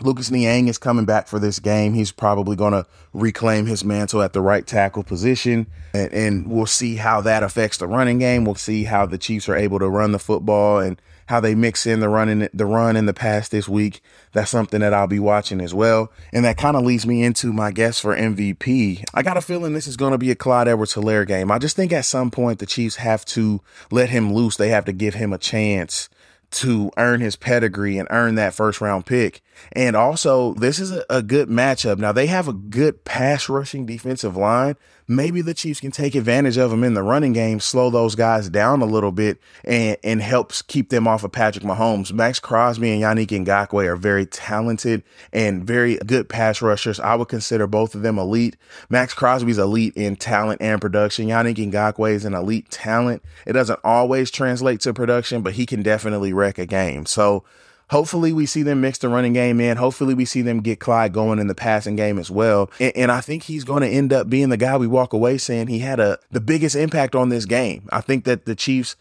Lucas 0.01 0.31
Niang 0.31 0.69
is 0.69 0.79
coming 0.79 1.05
back 1.05 1.27
for 1.27 1.41
this 1.41 1.59
game. 1.59 1.95
He's 1.95 2.13
probably 2.13 2.55
going 2.55 2.73
to 2.73 2.87
reclaim 3.13 3.67
his 3.67 3.85
mantle 3.85 4.23
at 4.23 4.33
the 4.33 4.41
right 4.41 4.65
tackle 4.65 5.03
position. 5.03 5.67
And, 5.93 6.13
and, 6.13 6.51
we'll 6.51 6.67
see 6.67 6.95
how 6.95 7.21
that 7.23 7.43
affects 7.43 7.79
the 7.79 7.89
running 7.89 8.21
game. 8.21 8.45
We'll 8.45 8.55
see 8.55 8.85
how 8.85 9.07
the 9.07 9.19
Chiefs 9.19 9.49
are 9.49 9.57
able 9.57 9.81
to 9.81 9.89
run 9.89 10.13
the 10.13 10.21
football 10.21 10.79
and 10.79 11.03
how 11.27 11.41
they 11.41 11.57
mix 11.57 11.85
in 11.85 11.99
the 11.99 12.09
running 12.09 12.49
the 12.55 12.67
run 12.67 12.97
in 12.97 13.07
the 13.07 13.13
past 13.13 13.51
this 13.51 13.69
week. 13.69 14.01
That's 14.33 14.51
something 14.51 14.81
that 14.81 14.95
I'll 14.95 15.09
be 15.09 15.19
watching 15.19 15.61
as 15.61 15.75
well. 15.75 16.13
And 16.33 16.45
that 16.45 16.57
kind 16.57 16.77
of 16.77 16.85
leads 16.85 17.07
me 17.07 17.25
into 17.25 17.53
my 17.53 17.73
guess 17.73 17.99
for 17.99 18.17
MVP. 18.17 19.05
I 19.13 19.23
got 19.23 19.37
a 19.37 19.41
feeling 19.41 19.73
this 19.73 19.89
is 19.89 19.97
going 19.97 20.13
to 20.13 20.19
be 20.19 20.31
a 20.31 20.37
Clyde 20.37 20.69
Edwards 20.69 20.95
Helaire 20.95 21.27
game. 21.27 21.51
I 21.51 21.59
just 21.59 21.75
think 21.75 21.93
at 21.93 22.05
some 22.05 22.31
point 22.31 22.61
the 22.61 22.67
Chiefs 22.67 22.97
have 22.97 23.25
to 23.27 23.61
let 23.91 24.11
him 24.11 24.33
loose. 24.33 24.57
They 24.57 24.69
have 24.69 24.85
to 24.85 24.93
give 24.93 25.15
him 25.15 25.33
a 25.33 25.39
chance 25.39 26.09
to 26.51 26.91
earn 26.97 27.21
his 27.21 27.37
pedigree 27.37 27.99
and 27.99 28.09
earn 28.11 28.35
that 28.37 28.55
first 28.55 28.81
round 28.81 29.07
pick. 29.07 29.43
And 29.73 29.97
also, 29.97 30.55
this 30.55 30.79
is 30.79 30.93
a, 30.93 31.05
a, 31.11 31.23
good 31.23 31.49
matchup. 31.49 31.99
Now, 31.99 32.13
they 32.13 32.27
have 32.27 32.49
a 32.49 32.53
good 32.53 33.05
pass 33.05 33.49
rushing 33.49 33.87
defensive 33.87 34.37
line, 34.37 34.77
maybe 35.11 35.43
the 35.43 35.53
Chiefs 35.53 35.81
can 35.81 35.91
take 35.91 36.15
advantage 36.15 36.57
of 36.57 36.71
them 36.71 36.85
in 36.85 36.95
the 36.95 37.03
running 37.03 37.33
game, 37.33 37.59
slow 37.59 37.91
those 37.91 38.15
guys 38.15 38.49
down 38.49 38.81
a 38.81 38.87
little 38.87 39.11
bit, 39.11 39.39
and, 39.65 39.97
and 40.05 40.23
helps 40.23 40.63
keep 40.63 40.89
them 40.89 41.09
off 41.09 41.25
of 41.25 41.33
Patrick 41.33 41.65
Mahomes. 41.65 42.13
Maxx 42.13 42.39
Crosby 42.39 42.93
and 42.93 43.03
Yannick 43.03 43.27
Ngakoue 43.27 43.87
are 43.87 43.97
very 43.97 44.25
talented 44.25 45.03
and 45.33 45.65
very 45.65 45.97
good 46.07 46.29
pass 46.29 46.63
rushers. 46.63 47.01
I 47.01 47.17
would 47.17 47.29
consider 47.29 47.67
both 47.67 47.97
of 47.97 48.03
them 48.03 48.19
elite. 48.19 48.57
Maxx 48.89 49.13
Crosby's 49.13 49.59
elite 49.59 49.95
in 49.97 50.15
talent 50.15 50.63
and 50.63 50.81
production. 50.81 51.27
Yannick 51.27 51.57
Ngakoue 51.57 52.13
is 52.13 52.25
an 52.25 52.35
elite 52.35 52.71
talent. 52.71 53.23
It 53.47 53.55
doesn't 53.55 53.81
always 53.83 54.31
translate 54.31 54.81
to 54.83 54.95
production, 54.95 55.43
but 55.43 55.55
he 55.55 55.67
can 55.67 55.83
definitely 55.83 56.33
wreck 56.33 56.57
a 56.59 56.67
game. 56.67 57.05
So, 57.05 57.45
Hopefully, 57.91 58.33
we 58.33 58.47
see 58.47 58.63
them 58.63 58.81
mix 58.81 58.99
the 58.99 59.09
running 59.09 59.33
game 59.33 59.61
in. 59.61 59.77
Hopefully, 59.77 60.15
we 60.15 60.25
see 60.25 60.43
them 60.43 60.61
get 60.61 60.81
Clyde 60.81 61.13
going 61.13 61.39
in 61.39 61.49
the 61.49 61.55
passing 61.55 61.97
game 61.97 62.19
as 62.19 62.31
well. 62.31 62.71
And, 62.79 62.97
and 62.97 63.13
I 63.13 63.21
think 63.21 63.45
he's 63.45 63.65
going 63.65 63.83
to 63.83 63.89
end 63.89 64.13
up 64.13 64.31
being 64.31 64.49
the 64.49 64.57
guy 64.57 64.77
we 64.77 64.87
walk 64.87 65.13
away 65.13 65.39
saying 65.39 65.67
he 65.67 65.81
had 65.81 65.99
a 65.99 66.19
the 66.31 66.41
biggest 66.41 66.77
impact 66.77 67.15
on 67.15 67.29
this 67.29 67.45
game. 67.45 67.89
I 67.93 68.01
think 68.01 68.25
that 68.25 68.45
the 68.45 68.55
Chiefs 68.55 68.97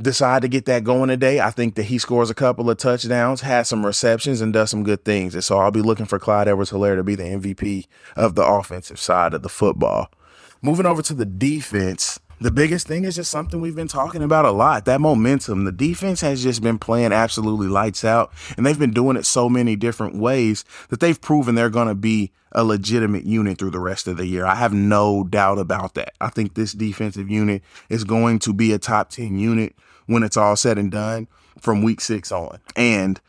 decide 0.00 0.42
to 0.42 0.48
get 0.48 0.64
that 0.64 0.84
going 0.84 1.08
today. 1.08 1.40
I 1.40 1.50
think 1.50 1.74
that 1.74 1.84
he 1.84 1.98
scores 1.98 2.30
a 2.30 2.34
couple 2.34 2.70
of 2.70 2.78
touchdowns, 2.78 3.42
has 3.42 3.68
some 3.68 3.84
receptions, 3.84 4.40
and 4.40 4.52
does 4.52 4.70
some 4.70 4.82
good 4.82 5.04
things. 5.04 5.34
And 5.34 5.44
so 5.44 5.58
I'll 5.58 5.70
be 5.70 5.82
looking 5.82 6.06
for 6.06 6.18
Clyde 6.18 6.48
Edwards 6.48 6.70
Helaire 6.70 6.96
to 6.96 7.04
be 7.04 7.14
the 7.14 7.24
MVP 7.24 7.86
of 8.16 8.34
the 8.34 8.44
offensive 8.44 8.98
side 8.98 9.34
of 9.34 9.42
the 9.42 9.48
football. 9.48 10.10
Moving 10.62 10.86
over 10.86 11.02
to 11.02 11.14
the 11.14 11.26
defense, 11.26 12.20
the 12.42 12.50
biggest 12.50 12.86
thing 12.86 13.04
is 13.04 13.16
just 13.16 13.30
something 13.30 13.60
we've 13.60 13.76
been 13.76 13.88
talking 13.88 14.22
about 14.22 14.44
a 14.44 14.50
lot 14.50 14.84
that 14.84 15.00
momentum. 15.00 15.64
The 15.64 15.72
defense 15.72 16.20
has 16.20 16.42
just 16.42 16.62
been 16.62 16.78
playing 16.78 17.12
absolutely 17.12 17.68
lights 17.68 18.04
out, 18.04 18.32
and 18.56 18.66
they've 18.66 18.78
been 18.78 18.92
doing 18.92 19.16
it 19.16 19.26
so 19.26 19.48
many 19.48 19.76
different 19.76 20.16
ways 20.16 20.64
that 20.88 21.00
they've 21.00 21.20
proven 21.20 21.54
they're 21.54 21.70
going 21.70 21.88
to 21.88 21.94
be 21.94 22.32
a 22.52 22.64
legitimate 22.64 23.24
unit 23.24 23.58
through 23.58 23.70
the 23.70 23.80
rest 23.80 24.06
of 24.06 24.16
the 24.16 24.26
year. 24.26 24.44
I 24.44 24.56
have 24.56 24.72
no 24.72 25.24
doubt 25.24 25.58
about 25.58 25.94
that. 25.94 26.14
I 26.20 26.28
think 26.28 26.54
this 26.54 26.72
defensive 26.72 27.30
unit 27.30 27.62
is 27.88 28.04
going 28.04 28.40
to 28.40 28.52
be 28.52 28.72
a 28.72 28.78
top 28.78 29.10
10 29.10 29.38
unit 29.38 29.74
when 30.06 30.22
it's 30.22 30.36
all 30.36 30.56
said 30.56 30.78
and 30.78 30.90
done 30.90 31.28
from 31.60 31.82
week 31.82 32.00
six 32.00 32.30
on. 32.32 32.58
And 32.76 33.20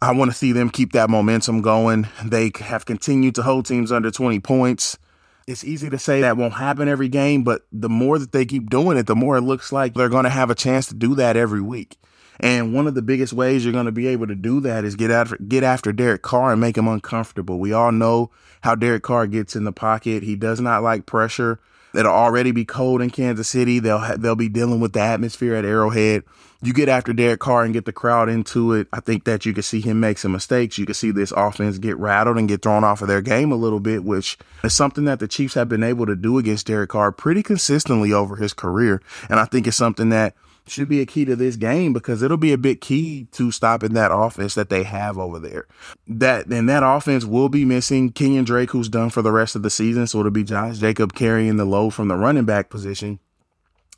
I 0.00 0.12
want 0.12 0.30
to 0.30 0.36
see 0.36 0.52
them 0.52 0.70
keep 0.70 0.92
that 0.92 1.10
momentum 1.10 1.60
going. 1.60 2.08
They 2.24 2.50
have 2.60 2.86
continued 2.86 3.34
to 3.36 3.42
hold 3.42 3.66
teams 3.66 3.92
under 3.92 4.10
20 4.10 4.40
points. 4.40 4.98
It's 5.46 5.64
easy 5.64 5.90
to 5.90 5.98
say 5.98 6.20
that 6.20 6.36
won't 6.36 6.54
happen 6.54 6.88
every 6.88 7.08
game, 7.08 7.42
but 7.42 7.62
the 7.72 7.88
more 7.88 8.18
that 8.18 8.32
they 8.32 8.44
keep 8.44 8.70
doing 8.70 8.96
it, 8.96 9.06
the 9.06 9.16
more 9.16 9.36
it 9.36 9.42
looks 9.42 9.72
like 9.72 9.94
they're 9.94 10.08
going 10.08 10.24
to 10.24 10.30
have 10.30 10.50
a 10.50 10.54
chance 10.54 10.86
to 10.86 10.94
do 10.94 11.14
that 11.16 11.36
every 11.36 11.60
week. 11.60 11.96
And 12.40 12.74
one 12.74 12.86
of 12.86 12.94
the 12.94 13.02
biggest 13.02 13.32
ways 13.32 13.64
you're 13.64 13.72
going 13.72 13.86
to 13.86 13.92
be 13.92 14.06
able 14.08 14.26
to 14.26 14.34
do 14.34 14.60
that 14.60 14.84
is 14.84 14.96
get 14.96 15.10
after 15.10 15.36
get 15.36 15.62
after 15.62 15.92
Derek 15.92 16.22
Carr 16.22 16.52
and 16.52 16.60
make 16.60 16.76
him 16.76 16.88
uncomfortable. 16.88 17.58
We 17.58 17.72
all 17.72 17.92
know 17.92 18.30
how 18.62 18.74
Derek 18.74 19.02
Carr 19.02 19.26
gets 19.26 19.54
in 19.54 19.64
the 19.64 19.72
pocket. 19.72 20.22
He 20.22 20.34
does 20.36 20.60
not 20.60 20.82
like 20.82 21.06
pressure. 21.06 21.60
It'll 21.94 22.12
already 22.12 22.52
be 22.52 22.64
cold 22.64 23.02
in 23.02 23.10
Kansas 23.10 23.48
City. 23.48 23.78
They'll 23.78 23.98
ha- 23.98 24.16
they'll 24.16 24.34
be 24.34 24.48
dealing 24.48 24.80
with 24.80 24.92
the 24.92 25.00
atmosphere 25.00 25.54
at 25.54 25.64
Arrowhead. 25.64 26.24
You 26.64 26.72
get 26.72 26.88
after 26.88 27.12
Derek 27.12 27.40
Carr 27.40 27.64
and 27.64 27.74
get 27.74 27.86
the 27.86 27.92
crowd 27.92 28.28
into 28.28 28.72
it. 28.72 28.86
I 28.92 29.00
think 29.00 29.24
that 29.24 29.44
you 29.44 29.52
can 29.52 29.64
see 29.64 29.80
him 29.80 29.98
make 29.98 30.16
some 30.16 30.30
mistakes. 30.30 30.78
You 30.78 30.86
can 30.86 30.94
see 30.94 31.10
this 31.10 31.32
offense 31.32 31.78
get 31.78 31.96
rattled 31.96 32.38
and 32.38 32.48
get 32.48 32.62
thrown 32.62 32.84
off 32.84 33.02
of 33.02 33.08
their 33.08 33.20
game 33.20 33.50
a 33.50 33.56
little 33.56 33.80
bit, 33.80 34.04
which 34.04 34.38
is 34.62 34.72
something 34.72 35.04
that 35.06 35.18
the 35.18 35.26
Chiefs 35.26 35.54
have 35.54 35.68
been 35.68 35.82
able 35.82 36.06
to 36.06 36.14
do 36.14 36.38
against 36.38 36.68
Derek 36.68 36.90
Carr 36.90 37.10
pretty 37.10 37.42
consistently 37.42 38.12
over 38.12 38.36
his 38.36 38.52
career. 38.52 39.02
And 39.28 39.40
I 39.40 39.44
think 39.44 39.66
it's 39.66 39.76
something 39.76 40.10
that 40.10 40.34
should 40.66 40.88
be 40.88 41.00
a 41.00 41.06
key 41.06 41.24
to 41.24 41.36
this 41.36 41.56
game 41.56 41.92
because 41.92 42.22
it'll 42.22 42.36
be 42.36 42.52
a 42.52 42.58
big 42.58 42.80
key 42.80 43.26
to 43.32 43.50
stopping 43.50 43.94
that 43.94 44.12
offense 44.12 44.54
that 44.54 44.70
they 44.70 44.84
have 44.84 45.18
over 45.18 45.38
there. 45.38 45.66
That 46.06 46.46
and 46.46 46.68
that 46.68 46.82
offense 46.82 47.24
will 47.24 47.48
be 47.48 47.64
missing 47.64 48.10
Kenyon 48.10 48.44
Drake, 48.44 48.70
who's 48.70 48.88
done 48.88 49.10
for 49.10 49.22
the 49.22 49.32
rest 49.32 49.56
of 49.56 49.62
the 49.62 49.70
season. 49.70 50.06
So 50.06 50.20
it'll 50.20 50.30
be 50.30 50.44
Josh 50.44 50.78
Jacob 50.78 51.14
carrying 51.14 51.56
the 51.56 51.64
load 51.64 51.90
from 51.90 52.08
the 52.08 52.16
running 52.16 52.44
back 52.44 52.70
position. 52.70 53.18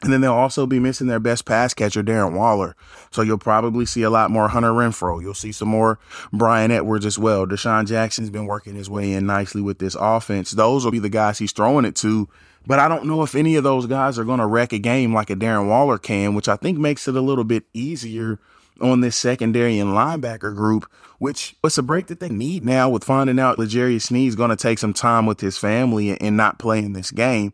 And 0.02 0.12
then 0.12 0.20
they'll 0.20 0.34
also 0.34 0.66
be 0.66 0.80
missing 0.80 1.06
their 1.06 1.20
best 1.20 1.46
pass 1.46 1.72
catcher, 1.72 2.02
Darren 2.02 2.36
Waller. 2.36 2.76
So 3.10 3.22
you'll 3.22 3.38
probably 3.38 3.86
see 3.86 4.02
a 4.02 4.10
lot 4.10 4.30
more 4.30 4.48
Hunter 4.48 4.72
Renfrow. 4.72 5.22
You'll 5.22 5.34
see 5.34 5.52
some 5.52 5.68
more 5.68 5.98
Bryan 6.32 6.70
Edwards 6.70 7.06
as 7.06 7.18
well. 7.18 7.46
DeSean 7.46 7.86
Jackson's 7.86 8.28
been 8.28 8.46
working 8.46 8.74
his 8.74 8.90
way 8.90 9.12
in 9.12 9.24
nicely 9.24 9.62
with 9.62 9.78
this 9.78 9.96
offense. 9.98 10.50
Those 10.50 10.84
will 10.84 10.92
be 10.92 10.98
the 10.98 11.08
guys 11.08 11.38
he's 11.38 11.52
throwing 11.52 11.84
it 11.84 11.96
to 11.96 12.28
but 12.66 12.78
I 12.78 12.88
don't 12.88 13.06
know 13.06 13.22
if 13.22 13.34
any 13.34 13.56
of 13.56 13.64
those 13.64 13.86
guys 13.86 14.18
are 14.18 14.24
going 14.24 14.40
to 14.40 14.46
wreck 14.46 14.72
a 14.72 14.78
game 14.78 15.12
like 15.12 15.30
a 15.30 15.36
Darren 15.36 15.68
Waller 15.68 15.98
can, 15.98 16.34
which 16.34 16.48
I 16.48 16.56
think 16.56 16.78
makes 16.78 17.06
it 17.06 17.16
a 17.16 17.20
little 17.20 17.44
bit 17.44 17.64
easier 17.72 18.38
on 18.80 19.00
this 19.00 19.16
secondary 19.16 19.78
and 19.78 19.90
linebacker 19.90 20.54
group, 20.54 20.90
which 21.18 21.56
it's 21.62 21.78
a 21.78 21.82
break 21.82 22.08
that 22.08 22.20
they 22.20 22.28
need 22.28 22.64
now 22.64 22.88
with 22.88 23.04
finding 23.04 23.38
out 23.38 23.58
L'Jarius 23.58 24.02
Sneed's 24.02 24.34
going 24.34 24.50
to 24.50 24.56
take 24.56 24.78
some 24.78 24.92
time 24.92 25.26
with 25.26 25.40
his 25.40 25.58
family 25.58 26.18
and 26.20 26.36
not 26.36 26.58
play 26.58 26.78
in 26.78 26.92
this 26.92 27.10
game. 27.10 27.52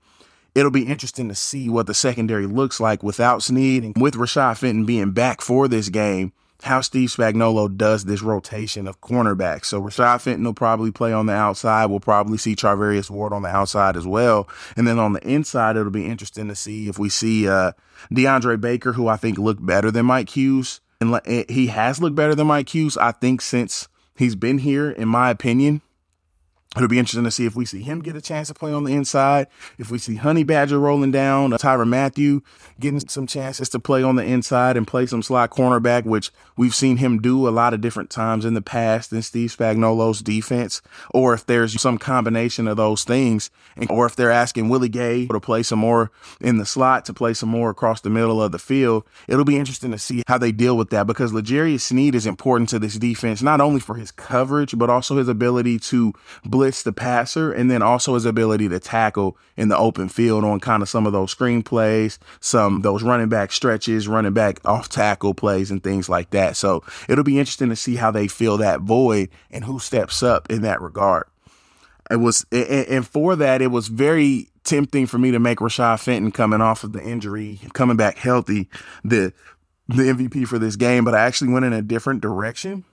It'll 0.55 0.71
be 0.71 0.87
interesting 0.87 1.29
to 1.29 1.35
see 1.35 1.69
what 1.69 1.87
the 1.87 1.95
secondary 1.95 2.47
looks 2.47 2.81
like 2.81 3.03
without 3.03 3.43
Sneed 3.43 3.85
and 3.85 3.95
with 3.97 4.15
Rashad 4.15 4.59
Fenton 4.59 4.85
being 4.85 5.13
back 5.13 5.41
for 5.41 5.69
this 5.69 5.89
game 5.89 6.33
how 6.63 6.81
Steve 6.81 7.09
Spagnuolo 7.09 7.75
does 7.75 8.05
this 8.05 8.23
rotation 8.23 8.87
of 8.87 9.01
cornerbacks. 9.01 9.67
So 9.67 9.81
Rashad 9.81 10.21
Fenton 10.21 10.45
will 10.45 10.55
probably 10.55 10.91
play 10.91 11.13
on 11.13 11.27
the 11.27 11.33
outside. 11.33 11.87
We'll 11.87 12.01
probably 12.01 12.39
see 12.39 12.55
Charvarius 12.55 13.11
Ward 13.11 13.33
on 13.33 13.43
the 13.43 13.49
outside 13.49 13.97
as 13.97 14.07
well. 14.07 14.49
And 14.77 14.87
then 14.87 14.99
on 14.99 15.13
the 15.13 15.27
inside, 15.27 15.77
it'll 15.77 15.91
be 15.91 16.07
interesting 16.07 16.49
to 16.49 16.55
see 16.55 16.89
if 16.89 16.99
we 16.99 17.09
see 17.09 17.49
uh, 17.49 17.73
DeAndre 18.13 18.61
Baker, 18.61 18.93
who 18.93 19.09
I 19.09 19.17
think 19.17 19.39
looked 19.39 19.65
better 19.65 19.91
than 19.91 20.07
Mike 20.07 20.31
Hughes. 20.31 20.81
And 21.01 21.19
eh, 21.25 21.45
he 21.49 21.69
has 21.69 22.01
looked 22.01 22.17
better 22.17 22.35
than 22.35 22.47
Mike 22.47 22.75
Hughes, 22.75 22.97
I 22.97 23.13
think, 23.13 23.41
since 23.41 23.89
he's 24.17 24.37
been 24.37 24.59
here, 24.59 24.91
in 24.91 25.09
my 25.09 25.31
opinion. 25.31 25.83
It'll 26.77 26.87
be 26.87 27.01
interesting 27.01 27.25
to 27.25 27.33
see 27.33 27.47
if 27.47 27.57
we 27.57 27.65
see 27.65 27.83
him 27.83 28.01
get 28.01 28.15
a 28.15 28.21
chance 28.21 28.47
to 28.47 28.55
play 28.55 28.73
on 28.73 28.85
the 28.85 28.93
inside. 28.93 29.49
If 29.77 29.91
we 29.91 29.99
see 29.99 30.15
Honey 30.15 30.45
Badger 30.45 30.79
rolling 30.79 31.11
down, 31.11 31.51
Tyrann 31.51 31.89
Mathieu 31.89 32.43
getting 32.79 33.01
some 33.01 33.27
chances 33.27 33.69
to 33.71 33.81
play 33.81 34.05
on 34.05 34.15
the 34.15 34.23
inside 34.23 34.77
and 34.77 34.87
play 34.87 35.07
some 35.07 35.21
slot 35.21 35.51
cornerback, 35.51 36.05
which 36.05 36.31
we've 36.57 36.75
seen 36.75 36.99
him 36.99 37.21
do 37.21 37.49
a 37.49 37.51
lot 37.51 37.75
of 37.75 37.81
different 37.81 38.09
times 38.09 38.45
in 38.45 38.55
the 38.55 38.63
past 38.63 39.13
in 39.13 39.21
Steve 39.23 39.51
Spagnuolo's 39.51 40.23
defense. 40.23 40.81
Or 41.13 41.35
if 41.35 41.45
there's 41.45 41.81
some 41.81 41.99
combination 41.99 42.69
of 42.69 42.77
those 42.77 43.03
things, 43.03 43.51
or 43.89 44.07
if 44.07 44.15
they're 44.15 44.31
asking 44.31 44.69
Willie 44.69 44.89
Gay 44.89 45.27
to 45.27 45.41
play 45.41 45.65
some 45.65 45.81
more 45.81 46.13
in 46.41 46.59
the 46.59 46.67
slot, 46.67 47.05
to 47.07 47.13
play 47.13 47.35
some 47.35 47.49
more 47.49 47.71
across 47.71 48.01
the 48.01 48.11
middle 48.11 48.41
of 48.41 48.53
the 48.53 48.61
field, 48.61 49.03
it'll 49.27 49.45
be 49.45 49.59
interesting 49.59 49.91
to 49.91 49.99
see 49.99 50.23
how 50.29 50.39
they 50.39 50.53
deal 50.53 50.77
with 50.77 50.91
that 50.91 51.09
because 51.09 51.33
L'Jarius 51.33 51.81
Sneed 51.81 52.15
is 52.15 52.27
important 52.27 52.69
to 52.69 52.79
this 52.79 52.97
defense, 52.97 53.43
not 53.43 53.61
only 53.61 53.81
for 53.81 53.97
his 53.97 54.13
coverage, 54.13 54.79
but 54.79 54.89
also 54.89 55.17
his 55.17 55.27
ability 55.27 55.81
to 55.81 56.13
blitz 56.61 56.83
the 56.83 56.93
passer 56.93 57.51
and 57.51 57.71
then 57.71 57.81
also 57.81 58.13
his 58.13 58.27
ability 58.27 58.69
to 58.69 58.79
tackle 58.79 59.35
in 59.57 59.71
the 59.71 59.79
open 59.79 60.11
field 60.11 60.45
on 60.45 60.61
kind 60.61 60.83
of 60.83 60.91
some 60.91 61.07
of 61.07 61.13
those 61.15 61.31
screen 61.31 61.63
plays, 61.63 62.19
some 62.41 62.83
those 62.83 63.03
running 63.03 63.31
back 63.31 63.51
stretches, 63.51 64.07
running 64.07 64.35
back 64.35 64.61
off 64.67 64.91
tackle 64.91 65.33
plays 65.33 65.71
and 65.71 65.83
things 65.83 66.11
like 66.11 66.29
that. 66.33 66.59
So 66.59 66.85
it'll 67.09 67.25
be 67.25 67.39
interesting 67.39 67.71
to 67.71 67.77
see 67.77 67.97
how 67.97 68.11
they 68.11 68.29
fill 68.29 68.59
that 68.59 68.83
void 68.83 69.31
and 69.51 69.65
who 69.65 69.79
steps 69.79 70.23
up 70.23 70.51
in 70.51 70.61
that 70.61 70.83
regard. 70.83 71.29
It 72.11 72.17
was, 72.17 72.45
and 72.53 73.09
for 73.09 73.37
that, 73.37 73.63
it 73.63 73.69
was 73.69 73.89
very 73.89 74.51
tempting 74.63 75.07
for 75.07 75.17
me 75.17 75.31
to 75.31 75.39
make 75.39 75.61
Rashad 75.61 76.01
Fenton 76.01 76.31
coming 76.31 76.61
off 76.61 76.85
of 76.85 76.93
the 76.93 77.03
injury, 77.03 77.59
coming 77.73 77.97
back 77.97 78.19
healthy, 78.19 78.69
the 79.03 79.33
the 79.89 80.03
MVP 80.05 80.47
for 80.47 80.59
this 80.59 80.77
game, 80.77 81.05
but 81.05 81.15
I 81.15 81.21
actually 81.21 81.53
went 81.53 81.65
in 81.65 81.73
a 81.73 81.83
different 81.83 82.21
direction 82.21 82.85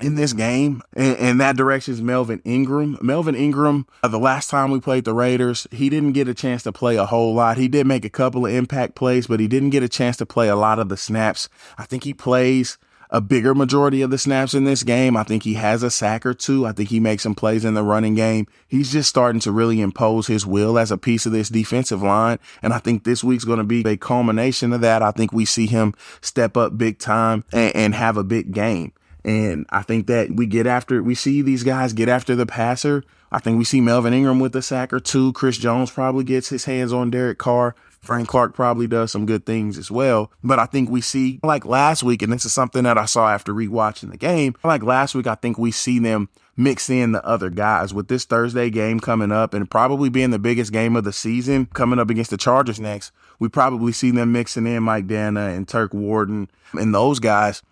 in 0.00 0.14
this 0.14 0.32
game, 0.32 0.82
and, 0.94 1.16
and, 1.18 1.40
that 1.40 1.56
direction 1.56 1.94
is 1.94 2.02
Melvin 2.02 2.40
Ingram. 2.44 2.98
Melvin 3.00 3.34
Ingram, 3.34 3.86
uh, 4.02 4.08
the 4.08 4.18
last 4.18 4.50
time 4.50 4.70
we 4.70 4.80
played 4.80 5.04
the 5.04 5.14
Raiders, 5.14 5.66
he 5.70 5.88
didn't 5.88 6.12
get 6.12 6.28
a 6.28 6.34
chance 6.34 6.62
to 6.64 6.72
play 6.72 6.96
a 6.96 7.06
whole 7.06 7.34
lot. 7.34 7.56
He 7.56 7.68
did 7.68 7.86
make 7.86 8.04
a 8.04 8.10
couple 8.10 8.46
of 8.46 8.52
impact 8.52 8.94
plays, 8.94 9.26
but 9.26 9.40
he 9.40 9.48
didn't 9.48 9.70
get 9.70 9.82
a 9.82 9.88
chance 9.88 10.16
to 10.18 10.26
play 10.26 10.48
a 10.48 10.56
lot 10.56 10.78
of 10.78 10.88
the 10.88 10.96
snaps. 10.96 11.48
I 11.76 11.84
think 11.84 12.04
he 12.04 12.14
plays 12.14 12.78
a 13.10 13.20
bigger 13.20 13.54
majority 13.54 14.02
of 14.02 14.10
the 14.10 14.18
snaps 14.18 14.54
in 14.54 14.64
this 14.64 14.82
game. 14.82 15.16
I 15.16 15.22
think 15.22 15.42
he 15.42 15.54
has 15.54 15.82
a 15.82 15.90
sack 15.90 16.26
or 16.26 16.34
two. 16.34 16.66
I 16.66 16.72
think 16.72 16.90
he 16.90 17.00
makes 17.00 17.22
some 17.22 17.34
plays 17.34 17.64
in 17.64 17.74
the 17.74 17.82
running 17.82 18.14
game. 18.14 18.46
He's 18.66 18.92
just 18.92 19.08
starting 19.08 19.40
to 19.42 19.52
really 19.52 19.80
impose 19.80 20.26
his 20.26 20.44
will 20.44 20.78
as 20.78 20.90
a 20.90 20.98
piece 20.98 21.24
of 21.26 21.32
this 21.32 21.48
defensive 21.48 22.02
line. 22.02 22.38
And 22.62 22.72
I 22.72 22.78
think 22.78 23.04
this 23.04 23.24
week's 23.24 23.44
going 23.44 23.58
to 23.58 23.64
be 23.64 23.82
a 23.86 23.96
culmination 23.96 24.72
of 24.72 24.80
that. 24.82 25.02
I 25.02 25.10
think 25.10 25.32
we 25.32 25.44
see 25.44 25.66
him 25.66 25.94
step 26.20 26.56
up 26.56 26.76
big 26.76 26.98
time 26.98 27.44
and, 27.52 27.74
and 27.74 27.94
have 27.94 28.16
a 28.16 28.24
big 28.24 28.52
game. 28.52 28.92
And 29.28 29.66
I 29.68 29.82
think 29.82 30.06
that 30.06 30.30
we 30.30 30.46
get 30.46 30.66
after, 30.66 31.02
we 31.02 31.14
see 31.14 31.42
these 31.42 31.62
guys 31.62 31.92
get 31.92 32.08
after 32.08 32.34
the 32.34 32.46
passer. 32.46 33.04
I 33.30 33.40
think 33.40 33.58
we 33.58 33.64
see 33.64 33.82
Melvin 33.82 34.14
Ingram 34.14 34.40
with 34.40 34.56
a 34.56 34.62
sack 34.62 34.90
or 34.90 35.00
two. 35.00 35.34
Chris 35.34 35.58
Jones 35.58 35.90
probably 35.90 36.24
gets 36.24 36.48
his 36.48 36.64
hands 36.64 36.94
on 36.94 37.10
Derek 37.10 37.36
Carr. 37.36 37.74
Frank 38.00 38.26
Clark 38.26 38.54
probably 38.54 38.86
does 38.86 39.12
some 39.12 39.26
good 39.26 39.44
things 39.44 39.76
as 39.76 39.90
well. 39.90 40.32
But 40.42 40.58
I 40.58 40.64
think 40.64 40.88
we 40.88 41.02
see, 41.02 41.40
like 41.42 41.66
last 41.66 42.02
week, 42.02 42.22
and 42.22 42.32
this 42.32 42.46
is 42.46 42.54
something 42.54 42.84
that 42.84 42.96
I 42.96 43.04
saw 43.04 43.28
after 43.28 43.52
rewatching 43.52 44.10
the 44.10 44.16
game, 44.16 44.54
like 44.64 44.82
last 44.82 45.14
week, 45.14 45.26
I 45.26 45.34
think 45.34 45.58
we 45.58 45.72
see 45.72 45.98
them 45.98 46.30
mix 46.56 46.88
in 46.88 47.12
the 47.12 47.22
other 47.22 47.50
guys 47.50 47.92
with 47.92 48.08
this 48.08 48.24
Thursday 48.24 48.70
game 48.70 48.98
coming 48.98 49.30
up 49.30 49.52
and 49.52 49.70
probably 49.70 50.08
being 50.08 50.30
the 50.30 50.38
biggest 50.38 50.72
game 50.72 50.96
of 50.96 51.04
the 51.04 51.12
season 51.12 51.66
coming 51.74 51.98
up 51.98 52.08
against 52.08 52.30
the 52.30 52.38
Chargers 52.38 52.80
next. 52.80 53.12
We 53.38 53.50
probably 53.50 53.92
see 53.92 54.10
them 54.10 54.32
mixing 54.32 54.66
in 54.66 54.84
Mike 54.84 55.06
Danna 55.06 55.54
and 55.54 55.68
Turk 55.68 55.92
Wharton 55.92 56.50
and 56.72 56.94
those 56.94 57.18
guys 57.18 57.62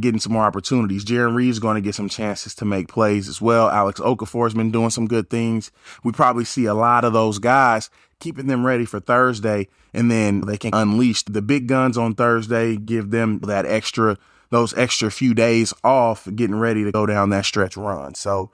getting 0.00 0.20
some 0.20 0.32
more 0.32 0.44
opportunities. 0.44 1.04
Jarran 1.04 1.34
Reed's 1.34 1.58
going 1.58 1.74
to 1.74 1.80
get 1.80 1.94
some 1.94 2.08
chances 2.08 2.54
to 2.56 2.64
make 2.64 2.88
plays 2.88 3.28
as 3.28 3.40
well. 3.40 3.68
Alex 3.68 4.00
Okafor's 4.00 4.54
been 4.54 4.70
doing 4.70 4.90
some 4.90 5.06
good 5.06 5.28
things. 5.28 5.70
We 6.02 6.12
probably 6.12 6.44
see 6.44 6.64
a 6.64 6.74
lot 6.74 7.04
of 7.04 7.12
those 7.12 7.38
guys 7.38 7.90
keeping 8.18 8.46
them 8.46 8.64
ready 8.64 8.84
for 8.84 9.00
Thursday, 9.00 9.68
and 9.92 10.10
then 10.10 10.42
they 10.42 10.56
can 10.56 10.72
unleash 10.72 11.24
the 11.24 11.42
big 11.42 11.66
guns 11.66 11.98
on 11.98 12.14
Thursday, 12.14 12.76
give 12.76 13.10
them 13.10 13.40
that 13.40 13.66
extra, 13.66 14.16
those 14.50 14.72
extra 14.78 15.10
few 15.10 15.34
days 15.34 15.74
off, 15.82 16.28
getting 16.34 16.56
ready 16.56 16.84
to 16.84 16.92
go 16.92 17.04
down 17.04 17.30
that 17.30 17.44
stretch 17.44 17.76
run. 17.76 18.14
So 18.14 18.50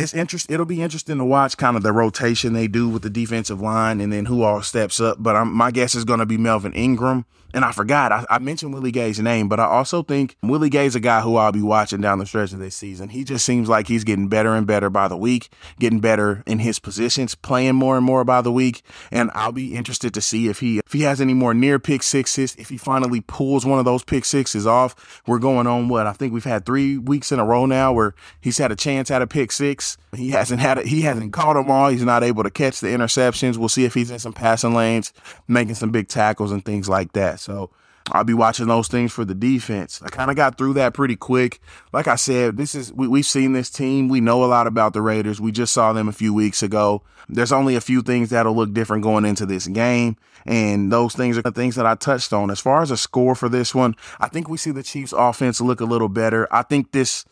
it's 0.00 0.14
interest. 0.14 0.50
It'll 0.50 0.66
be 0.66 0.82
interesting 0.82 1.18
to 1.18 1.24
watch 1.24 1.56
kind 1.56 1.76
of 1.76 1.82
the 1.82 1.92
rotation 1.92 2.52
they 2.52 2.68
do 2.68 2.88
with 2.88 3.02
the 3.02 3.10
defensive 3.10 3.60
line 3.60 4.00
and 4.00 4.12
then 4.12 4.26
who 4.26 4.42
all 4.42 4.62
steps 4.62 5.00
up. 5.00 5.18
But 5.20 5.36
I'm, 5.36 5.52
my 5.52 5.70
guess 5.70 5.94
is 5.94 6.04
going 6.04 6.20
to 6.20 6.26
be 6.26 6.38
Melvin 6.38 6.72
Ingram. 6.72 7.26
And 7.52 7.64
I 7.64 7.72
forgot, 7.72 8.12
I, 8.12 8.24
I, 8.30 8.38
mentioned 8.38 8.72
Willie 8.72 8.92
Gay's 8.92 9.18
name, 9.18 9.48
but 9.48 9.58
I 9.58 9.64
also 9.64 10.02
think 10.02 10.36
Willie 10.42 10.70
Gay's 10.70 10.94
a 10.94 11.00
guy 11.00 11.20
who 11.20 11.36
I'll 11.36 11.50
be 11.50 11.62
watching 11.62 12.00
down 12.00 12.18
the 12.20 12.26
stretch 12.26 12.52
of 12.52 12.60
this 12.60 12.76
season. 12.76 13.08
He 13.08 13.24
just 13.24 13.44
seems 13.44 13.68
like 13.68 13.88
he's 13.88 14.04
getting 14.04 14.28
better 14.28 14.54
and 14.54 14.66
better 14.66 14.88
by 14.88 15.08
the 15.08 15.16
week, 15.16 15.48
getting 15.80 15.98
better 15.98 16.44
in 16.46 16.60
his 16.60 16.78
positions, 16.78 17.34
playing 17.34 17.74
more 17.74 17.96
and 17.96 18.06
more 18.06 18.24
by 18.24 18.40
the 18.40 18.52
week. 18.52 18.82
And 19.10 19.30
I'll 19.34 19.52
be 19.52 19.74
interested 19.74 20.14
to 20.14 20.20
see 20.20 20.48
if 20.48 20.60
he 20.60 20.78
if 20.78 20.92
he 20.92 21.02
has 21.02 21.20
any 21.20 21.34
more 21.34 21.52
near 21.52 21.80
pick 21.80 22.04
sixes, 22.04 22.54
if 22.56 22.68
he 22.68 22.76
finally 22.76 23.20
pulls 23.20 23.66
one 23.66 23.80
of 23.80 23.84
those 23.84 24.04
pick 24.04 24.24
sixes 24.24 24.66
off. 24.66 25.22
We're 25.26 25.38
going 25.38 25.66
on 25.66 25.88
what 25.88 26.06
I 26.06 26.12
think 26.12 26.32
we've 26.32 26.44
had 26.44 26.64
three 26.64 26.98
weeks 26.98 27.32
in 27.32 27.40
a 27.40 27.44
row 27.44 27.66
now 27.66 27.92
where 27.92 28.14
he's 28.40 28.58
had 28.58 28.70
a 28.70 28.76
chance 28.76 29.10
at 29.10 29.22
a 29.22 29.26
pick 29.26 29.50
six. 29.50 29.89
He 30.14 30.30
hasn't 30.30 30.60
had 30.60 30.78
it. 30.78 30.86
He 30.86 31.02
hasn't 31.02 31.32
caught 31.32 31.54
them 31.54 31.70
all. 31.70 31.88
He's 31.88 32.04
not 32.04 32.22
able 32.22 32.42
to 32.42 32.50
catch 32.50 32.80
the 32.80 32.88
interceptions. 32.88 33.56
We'll 33.56 33.68
see 33.68 33.84
if 33.84 33.94
he's 33.94 34.10
in 34.10 34.18
some 34.18 34.32
passing 34.32 34.74
lanes, 34.74 35.12
making 35.48 35.74
some 35.74 35.90
big 35.90 36.08
tackles 36.08 36.52
and 36.52 36.64
things 36.64 36.88
like 36.88 37.12
that. 37.12 37.40
So 37.40 37.70
I'll 38.12 38.24
be 38.24 38.34
watching 38.34 38.66
those 38.66 38.88
things 38.88 39.12
for 39.12 39.24
the 39.24 39.34
defense. 39.34 40.00
I 40.02 40.08
kind 40.08 40.30
of 40.30 40.36
got 40.36 40.58
through 40.58 40.74
that 40.74 40.94
pretty 40.94 41.16
quick. 41.16 41.60
Like 41.92 42.08
I 42.08 42.16
said, 42.16 42.56
this 42.56 42.74
is 42.74 42.92
we, 42.92 43.06
we've 43.06 43.26
seen 43.26 43.52
this 43.52 43.70
team. 43.70 44.08
We 44.08 44.20
know 44.20 44.44
a 44.44 44.46
lot 44.46 44.66
about 44.66 44.94
the 44.94 45.02
Raiders. 45.02 45.40
We 45.40 45.52
just 45.52 45.72
saw 45.72 45.92
them 45.92 46.08
a 46.08 46.12
few 46.12 46.34
weeks 46.34 46.62
ago. 46.62 47.02
There's 47.28 47.52
only 47.52 47.76
a 47.76 47.80
few 47.80 48.02
things 48.02 48.30
that'll 48.30 48.56
look 48.56 48.72
different 48.72 49.04
going 49.04 49.24
into 49.24 49.46
this 49.46 49.68
game, 49.68 50.16
and 50.44 50.90
those 50.90 51.14
things 51.14 51.38
are 51.38 51.42
the 51.42 51.52
things 51.52 51.76
that 51.76 51.86
I 51.86 51.94
touched 51.94 52.32
on. 52.32 52.50
As 52.50 52.58
far 52.58 52.82
as 52.82 52.90
a 52.90 52.96
score 52.96 53.36
for 53.36 53.48
this 53.48 53.72
one, 53.72 53.94
I 54.18 54.26
think 54.26 54.48
we 54.48 54.56
see 54.56 54.72
the 54.72 54.82
Chiefs' 54.82 55.14
offense 55.16 55.60
look 55.60 55.80
a 55.80 55.84
little 55.84 56.08
better. 56.08 56.48
I 56.52 56.62
think 56.62 56.90
this 56.90 57.24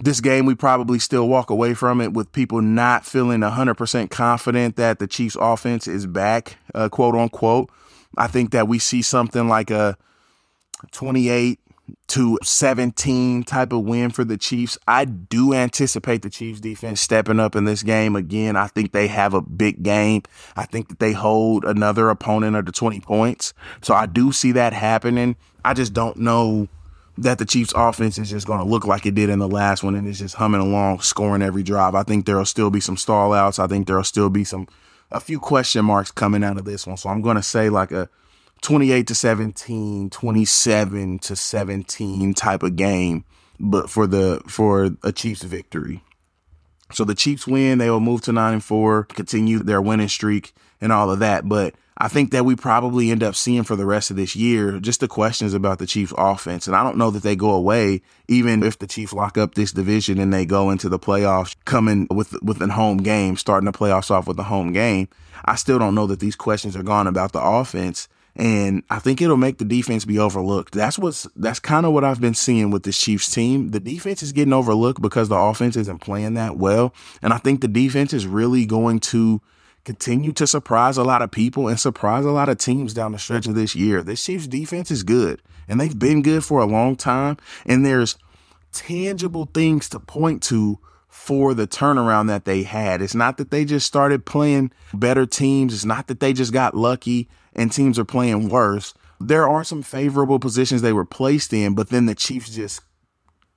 this 0.00 0.20
game 0.20 0.46
we 0.46 0.54
probably 0.54 0.98
still 0.98 1.28
walk 1.28 1.50
away 1.50 1.74
from 1.74 2.00
it 2.00 2.12
with 2.12 2.32
people 2.32 2.62
not 2.62 3.04
feeling 3.04 3.40
100% 3.40 4.10
confident 4.10 4.76
that 4.76 4.98
the 4.98 5.06
Chiefs 5.06 5.36
offense 5.40 5.86
is 5.86 6.06
back, 6.06 6.56
uh, 6.74 6.88
quote 6.88 7.14
unquote. 7.14 7.70
I 8.16 8.26
think 8.26 8.50
that 8.52 8.66
we 8.66 8.78
see 8.78 9.02
something 9.02 9.48
like 9.48 9.70
a 9.70 9.96
28 10.92 11.60
to 12.08 12.38
17 12.42 13.42
type 13.44 13.72
of 13.72 13.84
win 13.84 14.10
for 14.10 14.24
the 14.24 14.36
Chiefs. 14.36 14.78
I 14.86 15.04
do 15.04 15.52
anticipate 15.52 16.22
the 16.22 16.30
Chiefs 16.30 16.60
defense 16.60 17.00
stepping 17.00 17.40
up 17.40 17.54
in 17.54 17.64
this 17.64 17.82
game 17.82 18.16
again. 18.16 18.56
I 18.56 18.68
think 18.68 18.92
they 18.92 19.06
have 19.08 19.34
a 19.34 19.40
big 19.40 19.82
game. 19.82 20.22
I 20.56 20.64
think 20.64 20.88
that 20.88 20.98
they 20.98 21.12
hold 21.12 21.64
another 21.64 22.10
opponent 22.10 22.56
under 22.56 22.72
20 22.72 23.00
points. 23.00 23.52
So 23.82 23.94
I 23.94 24.06
do 24.06 24.32
see 24.32 24.52
that 24.52 24.72
happening. 24.72 25.36
I 25.64 25.74
just 25.74 25.92
don't 25.92 26.16
know 26.16 26.68
that 27.20 27.38
the 27.38 27.44
Chiefs 27.44 27.74
offense 27.76 28.18
is 28.18 28.30
just 28.30 28.46
going 28.46 28.60
to 28.60 28.64
look 28.64 28.86
like 28.86 29.04
it 29.04 29.14
did 29.14 29.28
in 29.28 29.38
the 29.38 29.48
last 29.48 29.82
one 29.82 29.94
and 29.94 30.08
it's 30.08 30.18
just 30.18 30.36
humming 30.36 30.60
along, 30.60 31.00
scoring 31.00 31.42
every 31.42 31.62
drive. 31.62 31.94
I 31.94 32.02
think 32.02 32.24
there'll 32.24 32.46
still 32.46 32.70
be 32.70 32.80
some 32.80 32.96
stall 32.96 33.34
outs. 33.34 33.58
I 33.58 33.66
think 33.66 33.86
there'll 33.86 34.04
still 34.04 34.30
be 34.30 34.42
some 34.42 34.66
a 35.10 35.20
few 35.20 35.38
question 35.38 35.84
marks 35.84 36.10
coming 36.10 36.42
out 36.42 36.56
of 36.56 36.64
this 36.64 36.86
one. 36.86 36.96
So 36.96 37.10
I'm 37.10 37.20
going 37.20 37.36
to 37.36 37.42
say 37.42 37.68
like 37.68 37.92
a 37.92 38.08
28 38.62 39.06
to 39.08 39.14
17, 39.14 40.08
27 40.08 41.18
to 41.18 41.36
17 41.36 42.34
type 42.34 42.62
of 42.62 42.76
game, 42.76 43.24
but 43.58 43.90
for 43.90 44.06
the 44.06 44.42
for 44.46 44.90
a 45.02 45.12
Chiefs 45.12 45.42
victory. 45.42 46.02
So 46.92 47.04
the 47.04 47.14
Chiefs 47.14 47.46
win, 47.46 47.78
they 47.78 47.90
will 47.90 48.00
move 48.00 48.22
to 48.22 48.32
9 48.32 48.54
and 48.54 48.64
4, 48.64 49.04
continue 49.04 49.58
their 49.58 49.82
winning 49.82 50.08
streak 50.08 50.54
and 50.80 50.90
all 50.90 51.10
of 51.10 51.18
that, 51.18 51.46
but 51.48 51.74
I 52.02 52.08
think 52.08 52.30
that 52.30 52.46
we 52.46 52.56
probably 52.56 53.10
end 53.10 53.22
up 53.22 53.36
seeing 53.36 53.62
for 53.62 53.76
the 53.76 53.84
rest 53.84 54.10
of 54.10 54.16
this 54.16 54.34
year 54.34 54.80
just 54.80 55.00
the 55.00 55.08
questions 55.08 55.52
about 55.52 55.78
the 55.78 55.86
Chiefs 55.86 56.14
offense. 56.16 56.66
And 56.66 56.74
I 56.74 56.82
don't 56.82 56.96
know 56.96 57.10
that 57.10 57.22
they 57.22 57.36
go 57.36 57.50
away 57.50 58.00
even 58.26 58.62
if 58.62 58.78
the 58.78 58.86
Chiefs 58.86 59.12
lock 59.12 59.36
up 59.36 59.54
this 59.54 59.70
division 59.70 60.18
and 60.18 60.32
they 60.32 60.46
go 60.46 60.70
into 60.70 60.88
the 60.88 60.98
playoffs 60.98 61.54
coming 61.66 62.06
with 62.10 62.34
with 62.42 62.62
a 62.62 62.68
home 62.68 62.98
game, 62.98 63.36
starting 63.36 63.66
the 63.66 63.78
playoffs 63.78 64.10
off 64.10 64.26
with 64.26 64.38
a 64.38 64.44
home 64.44 64.72
game. 64.72 65.08
I 65.44 65.56
still 65.56 65.78
don't 65.78 65.94
know 65.94 66.06
that 66.06 66.20
these 66.20 66.36
questions 66.36 66.74
are 66.74 66.82
gone 66.82 67.06
about 67.06 67.32
the 67.32 67.42
offense 67.42 68.08
and 68.34 68.82
I 68.88 68.98
think 68.98 69.20
it'll 69.20 69.36
make 69.36 69.58
the 69.58 69.64
defense 69.66 70.06
be 70.06 70.18
overlooked. 70.18 70.72
That's 70.72 70.98
what's 70.98 71.28
that's 71.36 71.58
kind 71.58 71.84
of 71.84 71.92
what 71.92 72.04
I've 72.04 72.20
been 72.20 72.34
seeing 72.34 72.70
with 72.70 72.84
this 72.84 72.98
Chiefs 72.98 73.30
team. 73.30 73.72
The 73.72 73.80
defense 73.80 74.22
is 74.22 74.32
getting 74.32 74.54
overlooked 74.54 75.02
because 75.02 75.28
the 75.28 75.36
offense 75.36 75.76
isn't 75.76 75.98
playing 75.98 76.34
that 76.34 76.56
well, 76.56 76.94
and 77.20 77.34
I 77.34 77.38
think 77.38 77.60
the 77.60 77.68
defense 77.68 78.14
is 78.14 78.26
really 78.26 78.64
going 78.64 79.00
to 79.00 79.42
continue 79.84 80.32
to 80.32 80.46
surprise 80.46 80.96
a 80.96 81.04
lot 81.04 81.22
of 81.22 81.30
people 81.30 81.68
and 81.68 81.80
surprise 81.80 82.24
a 82.24 82.30
lot 82.30 82.48
of 82.48 82.58
teams 82.58 82.94
down 82.94 83.12
the 83.12 83.18
stretch 83.18 83.46
of 83.46 83.54
this 83.54 83.74
year. 83.74 84.02
This 84.02 84.24
Chiefs 84.24 84.46
defense 84.46 84.90
is 84.90 85.02
good, 85.02 85.40
and 85.68 85.80
they've 85.80 85.98
been 85.98 86.22
good 86.22 86.44
for 86.44 86.60
a 86.60 86.66
long 86.66 86.96
time, 86.96 87.36
and 87.66 87.84
there's 87.84 88.16
tangible 88.72 89.48
things 89.52 89.88
to 89.88 90.00
point 90.00 90.42
to 90.44 90.78
for 91.08 91.54
the 91.54 91.66
turnaround 91.66 92.28
that 92.28 92.44
they 92.44 92.62
had. 92.62 93.02
It's 93.02 93.16
not 93.16 93.36
that 93.38 93.50
they 93.50 93.64
just 93.64 93.86
started 93.86 94.24
playing 94.24 94.70
better 94.94 95.26
teams. 95.26 95.74
It's 95.74 95.84
not 95.84 96.06
that 96.06 96.20
they 96.20 96.32
just 96.32 96.52
got 96.52 96.76
lucky 96.76 97.28
and 97.52 97.72
teams 97.72 97.98
are 97.98 98.04
playing 98.04 98.48
worse. 98.48 98.94
There 99.18 99.48
are 99.48 99.64
some 99.64 99.82
favorable 99.82 100.38
positions 100.38 100.82
they 100.82 100.92
were 100.92 101.04
placed 101.04 101.52
in, 101.52 101.74
but 101.74 101.88
then 101.90 102.06
the 102.06 102.14
Chiefs 102.14 102.50
just 102.50 102.80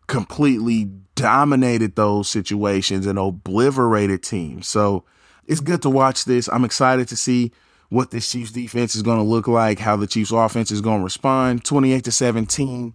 completely 0.08 0.90
dominated 1.16 1.96
those 1.96 2.28
situations 2.28 3.06
and 3.06 3.20
obliterated 3.20 4.24
teams. 4.24 4.68
So 4.68 5.06
it's 5.48 5.60
good 5.60 5.82
to 5.84 5.90
watch 5.90 6.26
this. 6.26 6.48
I'm 6.52 6.66
excited 6.66 7.08
to 7.10 7.16
see 7.16 7.52
what 7.90 8.12
this 8.12 8.32
Chiefs 8.32 8.52
defense 8.52 8.96
is 8.96 9.02
going 9.02 9.18
to 9.18 9.24
look 9.24 9.48
like, 9.48 9.80
how 9.80 9.96
the 9.96 10.08
Chiefs 10.08 10.32
offense 10.32 10.72
is 10.72 10.82
going 10.82 11.00
to 11.00 11.04
respond. 11.04 11.64
28 11.64 12.04
to 12.06 12.12
17 12.12 12.94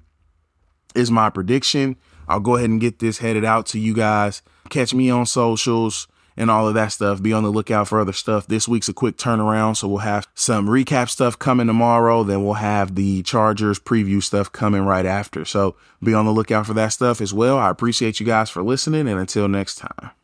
is 0.94 1.10
my 1.10 1.30
prediction. 1.30 1.96
I'll 2.26 2.40
go 2.40 2.56
ahead 2.56 2.70
and 2.70 2.80
get 2.80 2.98
this 2.98 3.18
headed 3.18 3.44
out 3.44 3.66
to 3.66 3.78
you 3.78 3.94
guys. 3.94 4.42
Catch 4.68 4.92
me 4.92 5.08
on 5.08 5.24
socials 5.24 6.08
and 6.36 6.50
all 6.50 6.68
of 6.68 6.74
that 6.74 6.92
stuff. 6.92 7.22
Be 7.22 7.32
on 7.32 7.42
the 7.42 7.50
lookout 7.50 7.88
for 7.88 8.00
other 8.00 8.12
stuff. 8.12 8.46
This 8.46 8.68
week's 8.68 8.88
a 8.88 8.92
quick 8.92 9.16
turnaround, 9.16 9.76
so 9.76 9.88
we'll 9.88 9.98
have 9.98 10.26
some 10.34 10.66
recap 10.66 11.08
stuff 11.08 11.38
coming 11.38 11.66
tomorrow. 11.66 12.22
Then 12.22 12.44
we'll 12.44 12.54
have 12.54 12.94
the 12.94 13.22
Chargers 13.22 13.78
preview 13.78 14.22
stuff 14.22 14.50
coming 14.52 14.82
right 14.82 15.06
after. 15.06 15.44
So 15.44 15.76
be 16.02 16.14
on 16.14 16.26
the 16.26 16.32
lookout 16.32 16.66
for 16.66 16.74
that 16.74 16.88
stuff 16.88 17.20
as 17.20 17.34
well. 17.34 17.58
I 17.58 17.70
appreciate 17.70 18.20
you 18.20 18.26
guys 18.26 18.50
for 18.50 18.62
listening, 18.62 19.08
and 19.08 19.18
until 19.18 19.48
next 19.48 19.76
time. 19.76 20.17